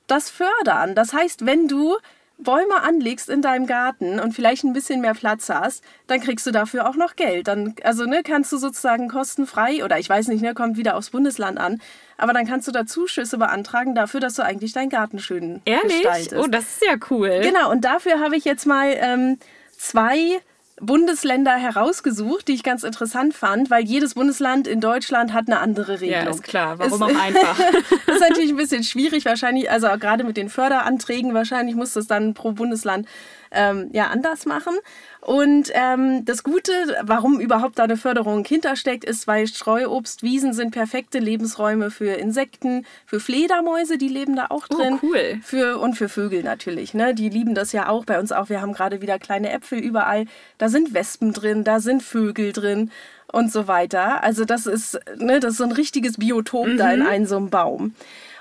das 0.07 0.29
fördern. 0.29 0.95
Das 0.95 1.13
heißt, 1.13 1.45
wenn 1.45 1.67
du 1.67 1.97
Bäume 2.39 2.81
anlegst 2.83 3.29
in 3.29 3.41
deinem 3.41 3.65
Garten 3.65 4.19
und 4.19 4.33
vielleicht 4.33 4.63
ein 4.63 4.73
bisschen 4.73 5.01
mehr 5.01 5.13
Platz 5.15 5.49
hast, 5.49 5.83
dann 6.05 6.19
kriegst 6.21 6.45
du 6.45 6.51
dafür 6.51 6.87
auch 6.87 6.95
noch 6.95 7.15
Geld. 7.15 7.47
Dann, 7.47 7.75
also 7.83 8.05
ne, 8.05 8.21
kannst 8.23 8.51
du 8.51 8.57
sozusagen 8.57 9.07
kostenfrei 9.07 9.83
oder 9.83 9.97
ich 9.97 10.07
weiß 10.07 10.27
nicht, 10.27 10.41
ne, 10.41 10.53
kommt 10.53 10.77
wieder 10.77 10.95
aufs 10.95 11.09
Bundesland 11.09 11.59
an, 11.59 11.81
aber 12.17 12.33
dann 12.33 12.45
kannst 12.45 12.67
du 12.67 12.71
da 12.71 12.85
Zuschüsse 12.85 13.37
beantragen 13.37 13.95
dafür, 13.95 14.19
dass 14.19 14.35
du 14.35 14.43
eigentlich 14.43 14.73
deinen 14.73 14.89
Garten 14.89 15.19
schön 15.19 15.61
Ehrlich? 15.65 16.03
gestaltest. 16.03 16.35
Oh, 16.35 16.47
das 16.47 16.63
ist 16.63 16.83
ja 16.85 16.95
cool. 17.09 17.41
Genau, 17.41 17.71
und 17.71 17.81
dafür 17.81 18.19
habe 18.19 18.35
ich 18.35 18.45
jetzt 18.45 18.65
mal 18.65 18.95
ähm, 18.99 19.39
zwei 19.75 20.39
Bundesländer 20.79 21.55
herausgesucht, 21.55 22.47
die 22.47 22.53
ich 22.53 22.63
ganz 22.63 22.83
interessant 22.83 23.33
fand, 23.33 23.71
weil 23.71 23.83
jedes 23.83 24.13
Bundesland 24.13 24.67
in 24.67 24.79
Deutschland 24.79 25.33
hat 25.33 25.47
eine 25.47 25.59
andere 25.59 26.01
Regelung. 26.01 26.25
Ja, 26.25 26.29
ist 26.29 26.43
klar. 26.43 26.77
Warum 26.77 26.93
ist, 26.93 27.01
auch 27.01 27.21
einfach? 27.21 27.57
das 28.05 28.15
ist 28.15 28.21
natürlich 28.21 28.51
ein 28.51 28.57
bisschen 28.57 28.83
schwierig, 28.83 29.25
wahrscheinlich, 29.25 29.71
also 29.71 29.87
gerade 29.99 30.23
mit 30.23 30.37
den 30.37 30.49
Förderanträgen, 30.49 31.33
wahrscheinlich 31.33 31.75
muss 31.75 31.93
das 31.93 32.05
dann 32.05 32.35
pro 32.35 32.51
Bundesland 32.51 33.07
ähm, 33.51 33.89
ja 33.91 34.07
anders 34.07 34.45
machen. 34.45 34.73
Und 35.21 35.71
ähm, 35.73 36.23
das 36.23 36.43
Gute, 36.43 36.71
warum 37.01 37.39
überhaupt 37.41 37.79
da 37.79 37.83
eine 37.83 37.97
Förderung 37.97 38.45
hintersteckt, 38.45 39.03
ist, 39.03 39.27
weil 39.27 39.47
Streuobstwiesen 39.47 40.53
sind 40.53 40.71
perfekte 40.71 41.19
Lebensräume 41.19 41.91
für 41.91 42.13
Insekten, 42.13 42.85
für 43.05 43.19
Fledermäuse, 43.19 43.97
die 43.97 44.07
leben 44.07 44.35
da 44.35 44.47
auch 44.49 44.67
drin. 44.67 44.99
Oh, 45.01 45.07
cool. 45.07 45.39
Für, 45.43 45.79
und 45.79 45.95
für 45.95 46.07
Vögel 46.07 46.43
natürlich. 46.43 46.93
Ne? 46.93 47.13
Die 47.13 47.29
lieben 47.29 47.55
das 47.55 47.73
ja 47.73 47.89
auch 47.89 48.05
bei 48.05 48.19
uns 48.19 48.31
auch. 48.31 48.49
Wir 48.49 48.61
haben 48.61 48.73
gerade 48.73 49.01
wieder 49.01 49.19
kleine 49.19 49.51
Äpfel 49.51 49.79
überall. 49.79 50.25
Da 50.57 50.69
sind 50.69 50.93
Wespen 50.93 51.33
drin, 51.33 51.63
da 51.63 51.79
sind 51.79 52.03
Vögel 52.03 52.53
drin 52.53 52.91
und 53.31 53.51
so 53.51 53.67
weiter. 53.67 54.23
Also 54.23 54.45
das 54.45 54.65
ist, 54.65 54.99
ne, 55.17 55.39
das 55.39 55.51
ist 55.51 55.57
so 55.57 55.65
ein 55.65 55.71
richtiges 55.71 56.17
Biotop 56.17 56.67
mhm. 56.67 56.77
da 56.77 56.91
in 56.91 57.01
einem 57.01 57.25
so 57.25 57.37
einem 57.37 57.49
Baum. 57.49 57.95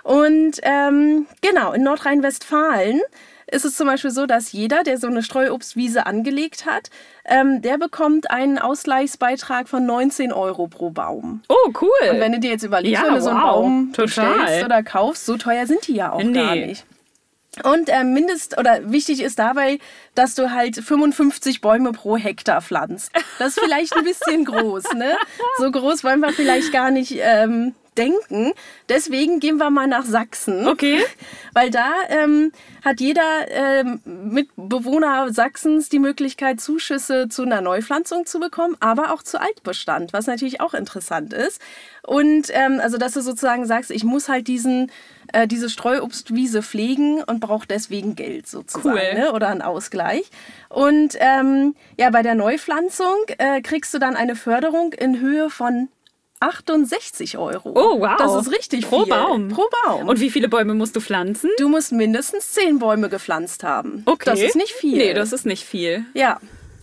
Und 0.05 0.61
ähm, 0.63 1.27
genau, 1.41 1.73
in 1.73 1.83
Nordrhein-Westfalen 1.83 3.01
ist 3.47 3.65
es 3.65 3.77
zum 3.77 3.87
Beispiel 3.87 4.11
so, 4.11 4.27
dass 4.27 4.53
jeder, 4.53 4.83
der 4.83 4.99
so 4.99 5.07
eine 5.07 5.23
Streuobstwiese 5.23 6.07
angelegt 6.07 6.67
hat, 6.67 6.91
ähm, 7.25 7.63
der 7.63 7.79
bekommt 7.79 8.31
einen 8.31 8.59
Ausgleichsbeitrag 8.59 9.69
von 9.69 9.87
19 9.87 10.33
Euro 10.33 10.67
pro 10.67 10.91
Baum. 10.91 11.43
Oh, 11.49 11.73
cool. 11.81 12.11
Und 12.11 12.21
wenn 12.21 12.33
du 12.33 12.41
dir 12.41 12.51
jetzt 12.51 12.65
überlegst, 12.65 13.01
ja, 13.01 13.09
wenn 13.09 13.15
du 13.15 13.23
so 13.23 13.31
einen 13.31 13.41
wow, 13.41 13.55
Baum 13.55 13.93
bestellst 13.93 14.65
oder 14.65 14.83
kaufst, 14.83 15.27
so 15.27 15.37
teuer 15.37 15.67
sind 15.67 15.87
die 15.87 15.95
ja 15.95 16.13
auch 16.13 16.23
nee. 16.23 16.33
gar 16.33 16.57
nicht. 16.57 16.85
Und 17.63 17.89
äh, 17.89 18.05
mindest 18.05 18.59
oder 18.59 18.91
wichtig 18.91 19.23
ist 19.23 19.39
dabei, 19.39 19.79
dass 20.15 20.35
du 20.35 20.51
halt 20.51 20.77
55 20.77 21.61
Bäume 21.63 21.93
pro 21.93 22.17
Hektar 22.17 22.61
pflanzt. 22.61 23.11
Das 23.39 23.57
ist 23.57 23.61
vielleicht 23.61 23.97
ein 23.97 24.05
bisschen 24.05 24.45
groß, 24.45 24.93
ne? 24.95 25.17
So 25.59 25.71
groß 25.71 26.05
wollen 26.05 26.21
wir 26.21 26.33
vielleicht 26.33 26.71
gar 26.73 26.91
nicht 26.91 27.17
ähm, 27.19 27.75
denken. 27.97 28.53
Deswegen 28.89 29.41
gehen 29.41 29.59
wir 29.59 29.71
mal 29.71 29.87
nach 29.87 30.05
Sachsen. 30.05 30.67
Okay. 30.69 31.01
Weil 31.53 31.71
da 31.71 31.93
ähm, 32.09 32.53
hat 32.85 33.01
jeder 33.01 33.23
ähm, 33.49 34.01
Mitbewohner 34.05 35.33
Sachsens 35.33 35.89
die 35.89 35.99
Möglichkeit, 35.99 36.61
Zuschüsse 36.61 37.29
zu 37.29 37.43
einer 37.43 37.61
Neupflanzung 37.61 38.27
zu 38.27 38.39
bekommen, 38.39 38.77
aber 38.81 39.13
auch 39.13 39.23
zu 39.23 39.41
Altbestand, 39.41 40.13
was 40.13 40.27
natürlich 40.27 40.61
auch 40.61 40.75
interessant 40.75 41.33
ist. 41.33 41.61
Und 42.03 42.51
ähm, 42.51 42.81
also, 42.81 42.99
dass 42.99 43.15
du 43.15 43.21
sozusagen 43.21 43.67
sagst, 43.67 43.91
ich 43.91 44.05
muss 44.05 44.29
halt 44.29 44.47
diesen, 44.47 44.93
äh, 45.33 45.49
diese 45.49 45.69
Streuobstwiese 45.69 46.63
pflegen 46.63 47.23
und 47.25 47.41
brauche 47.41 47.67
deswegen 47.67 48.15
Geld 48.15 48.47
sozusagen 48.47 48.97
cool. 48.97 49.21
ne? 49.21 49.33
oder 49.33 49.49
einen 49.49 49.63
Ausgleich. 49.63 50.31
Und 50.69 51.17
ähm, 51.19 51.75
ja, 51.99 52.11
bei 52.11 52.23
der 52.23 52.37
Neupflanzung 52.37 53.17
äh, 53.39 53.61
kriegst 53.61 53.93
du 53.93 53.99
dann 53.99 54.15
eine 54.15 54.37
Förderung 54.37 54.93
in 54.93 55.21
Höhe 55.21 55.51
von 55.51 55.89
68 56.41 57.39
Euro. 57.39 57.71
Oh, 57.71 58.01
wow. 58.01 58.17
Das 58.19 58.35
ist 58.35 58.53
richtig 58.53 58.87
Pro 58.89 59.05
viel. 59.05 59.13
Baum. 59.13 59.49
Pro 59.49 59.65
Baum. 59.85 60.09
Und 60.09 60.21
wie 60.21 60.31
viele 60.31 60.49
Bäume 60.49 60.75
musst 60.75 60.97
du 60.97 61.01
pflanzen? 61.01 61.51
Du 61.59 61.69
musst 61.69 61.93
mindestens 61.93 62.53
10 62.53 62.79
Bäume 62.79 63.09
gepflanzt 63.09 63.65
haben. 63.65 64.03
Okay. 64.07 64.31
Das 64.31 64.41
ist 64.41 64.57
nicht 64.57 64.73
viel. 64.73 64.99
Nee, 64.99 65.15
das 65.15 65.33
ist 65.33 65.47
nicht 65.47 65.65
viel. 65.65 66.05
Ja. 66.15 66.39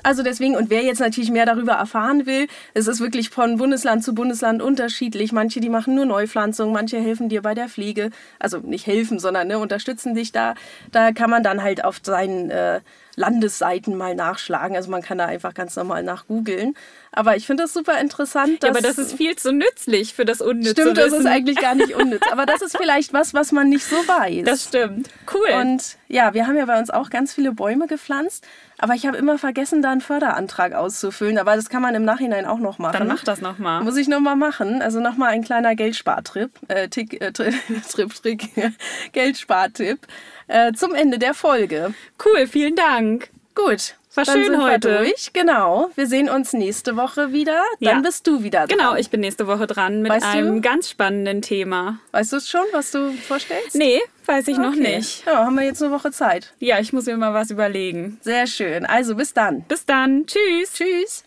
Also 0.05 0.21
deswegen, 0.21 0.57
und 0.57 0.69
wer 0.69 0.83
jetzt 0.83 0.99
natürlich 0.99 1.31
mehr 1.31 1.45
darüber 1.45 1.73
erfahren 1.73 2.25
will, 2.25 2.47
es 2.73 2.87
ist 2.87 2.99
wirklich 2.99 3.29
von 3.29 3.57
Bundesland 3.57 4.03
zu 4.03 4.13
Bundesland 4.13 4.61
unterschiedlich. 4.61 5.31
Manche, 5.31 5.61
die 5.61 5.69
machen 5.69 5.95
nur 5.95 6.05
Neupflanzung, 6.05 6.73
manche 6.73 6.99
helfen 6.99 7.29
dir 7.29 7.41
bei 7.41 7.53
der 7.53 7.69
Pflege. 7.69 8.09
Also 8.37 8.57
nicht 8.57 8.85
helfen, 8.85 9.17
sondern 9.17 9.47
ne, 9.47 9.57
unterstützen 9.59 10.13
dich 10.13 10.33
da. 10.33 10.55
Da 10.91 11.13
kann 11.13 11.29
man 11.29 11.41
dann 11.41 11.63
halt 11.63 11.85
auf 11.85 12.01
seinen 12.03 12.49
äh, 12.51 12.81
Landesseiten 13.15 13.95
mal 13.95 14.15
nachschlagen. 14.15 14.75
Also 14.75 14.89
man 14.89 15.01
kann 15.01 15.17
da 15.17 15.25
einfach 15.25 15.53
ganz 15.53 15.75
normal 15.75 16.03
nachgoogeln. 16.03 16.75
Aber 17.11 17.35
ich 17.35 17.45
finde 17.45 17.63
das 17.63 17.73
super 17.73 17.99
interessant. 18.01 18.63
ja, 18.63 18.69
aber 18.69 18.81
das 18.81 18.97
ist 18.97 19.13
viel 19.15 19.35
zu 19.35 19.53
nützlich 19.53 20.15
für 20.15 20.25
das 20.25 20.41
unnütze 20.41 20.81
Stimmt, 20.81 20.97
das 20.97 21.13
ist 21.13 21.27
eigentlich 21.27 21.57
gar 21.57 21.75
nicht 21.75 21.93
unnütz. 21.95 22.23
Aber 22.31 22.45
das 22.47 22.61
ist 22.63 22.75
vielleicht 22.75 23.13
was, 23.13 23.35
was 23.35 23.51
man 23.51 23.69
nicht 23.69 23.85
so 23.85 23.95
weiß. 23.95 24.45
Das 24.45 24.63
stimmt. 24.63 25.09
Cool. 25.31 25.61
Und 25.61 25.97
ja, 26.07 26.33
wir 26.33 26.47
haben 26.47 26.57
ja 26.57 26.65
bei 26.65 26.77
uns 26.77 26.89
auch 26.89 27.11
ganz 27.11 27.33
viele 27.33 27.51
Bäume 27.51 27.85
gepflanzt. 27.87 28.45
Aber 28.79 28.95
ich 28.95 29.05
habe 29.05 29.15
immer 29.17 29.37
vergessen, 29.37 29.83
da 29.83 29.91
einen 29.91 30.01
Förderantrag 30.01 30.73
auszufüllen. 30.73 31.37
Aber 31.37 31.55
das 31.55 31.69
kann 31.69 31.83
man 31.83 31.93
im 31.93 32.03
Nachhinein 32.03 32.45
auch 32.45 32.57
noch 32.59 32.79
machen. 32.79 32.97
Dann 32.97 33.07
mach 33.07 33.23
das 33.23 33.41
nochmal. 33.41 33.83
Muss 33.83 33.95
ich 33.95 34.07
nochmal 34.07 34.35
machen. 34.35 34.81
Also 34.81 34.99
nochmal 34.99 35.29
ein 35.29 35.43
kleiner 35.43 35.75
Geldspartrip. 35.75 36.51
Äh, 36.67 36.89
Tick, 36.89 37.21
äh, 37.21 37.31
Trip, 37.31 38.13
Trick, 38.15 38.49
Geldspartipp. 39.11 39.99
Äh, 40.47 40.73
zum 40.73 40.93
Ende 40.95 41.19
der 41.19 41.33
Folge. 41.33 41.93
Cool, 42.23 42.47
vielen 42.47 42.75
Dank. 42.75 43.29
Gut. 43.55 43.95
War 44.15 44.25
dann 44.25 44.35
schön 44.35 44.51
sind 44.51 44.61
heute. 44.61 44.89
Wir 44.91 44.97
durch. 44.99 45.33
Genau. 45.33 45.89
Wir 45.95 46.05
sehen 46.05 46.29
uns 46.29 46.53
nächste 46.53 46.95
Woche 46.95 47.31
wieder. 47.31 47.63
Dann 47.81 47.95
Ja. 47.95 47.99
bist 48.01 48.27
du 48.27 48.43
wieder 48.43 48.67
dran. 48.67 48.77
Genau, 48.77 48.95
ich 48.95 49.09
bin 49.09 49.21
nächste 49.21 49.47
Woche 49.47 49.65
dran 49.65 50.03
mit 50.03 50.11
Weißt 50.11 50.25
du? 50.25 50.29
einem 50.29 50.61
ganz 50.61 50.87
spannenden 50.89 51.41
Thema. 51.41 51.97
Weißt 52.11 52.31
du 52.31 52.37
es 52.37 52.47
schon, 52.47 52.61
was 52.73 52.91
du 52.91 53.11
vorstellst? 53.11 53.73
Nee, 53.75 53.99
weiß 54.27 54.47
ich 54.49 54.57
noch 54.59 54.73
Okay. 54.73 54.97
nicht. 54.97 55.25
Ja, 55.25 55.45
haben 55.45 55.55
wir 55.55 55.63
jetzt 55.63 55.81
eine 55.81 55.91
Woche 55.91 56.11
Zeit. 56.11 56.53
Ja, 56.59 56.79
ich 56.79 56.93
muss 56.93 57.07
mir 57.07 57.17
mal 57.17 57.33
was 57.33 57.49
überlegen. 57.49 58.19
Sehr 58.21 58.45
schön. 58.45 58.85
Also 58.85 59.15
bis 59.15 59.33
dann. 59.33 59.61
Bis 59.63 59.85
dann. 59.85 60.27
Tschüss. 60.27 60.73
Tschüss. 60.73 61.23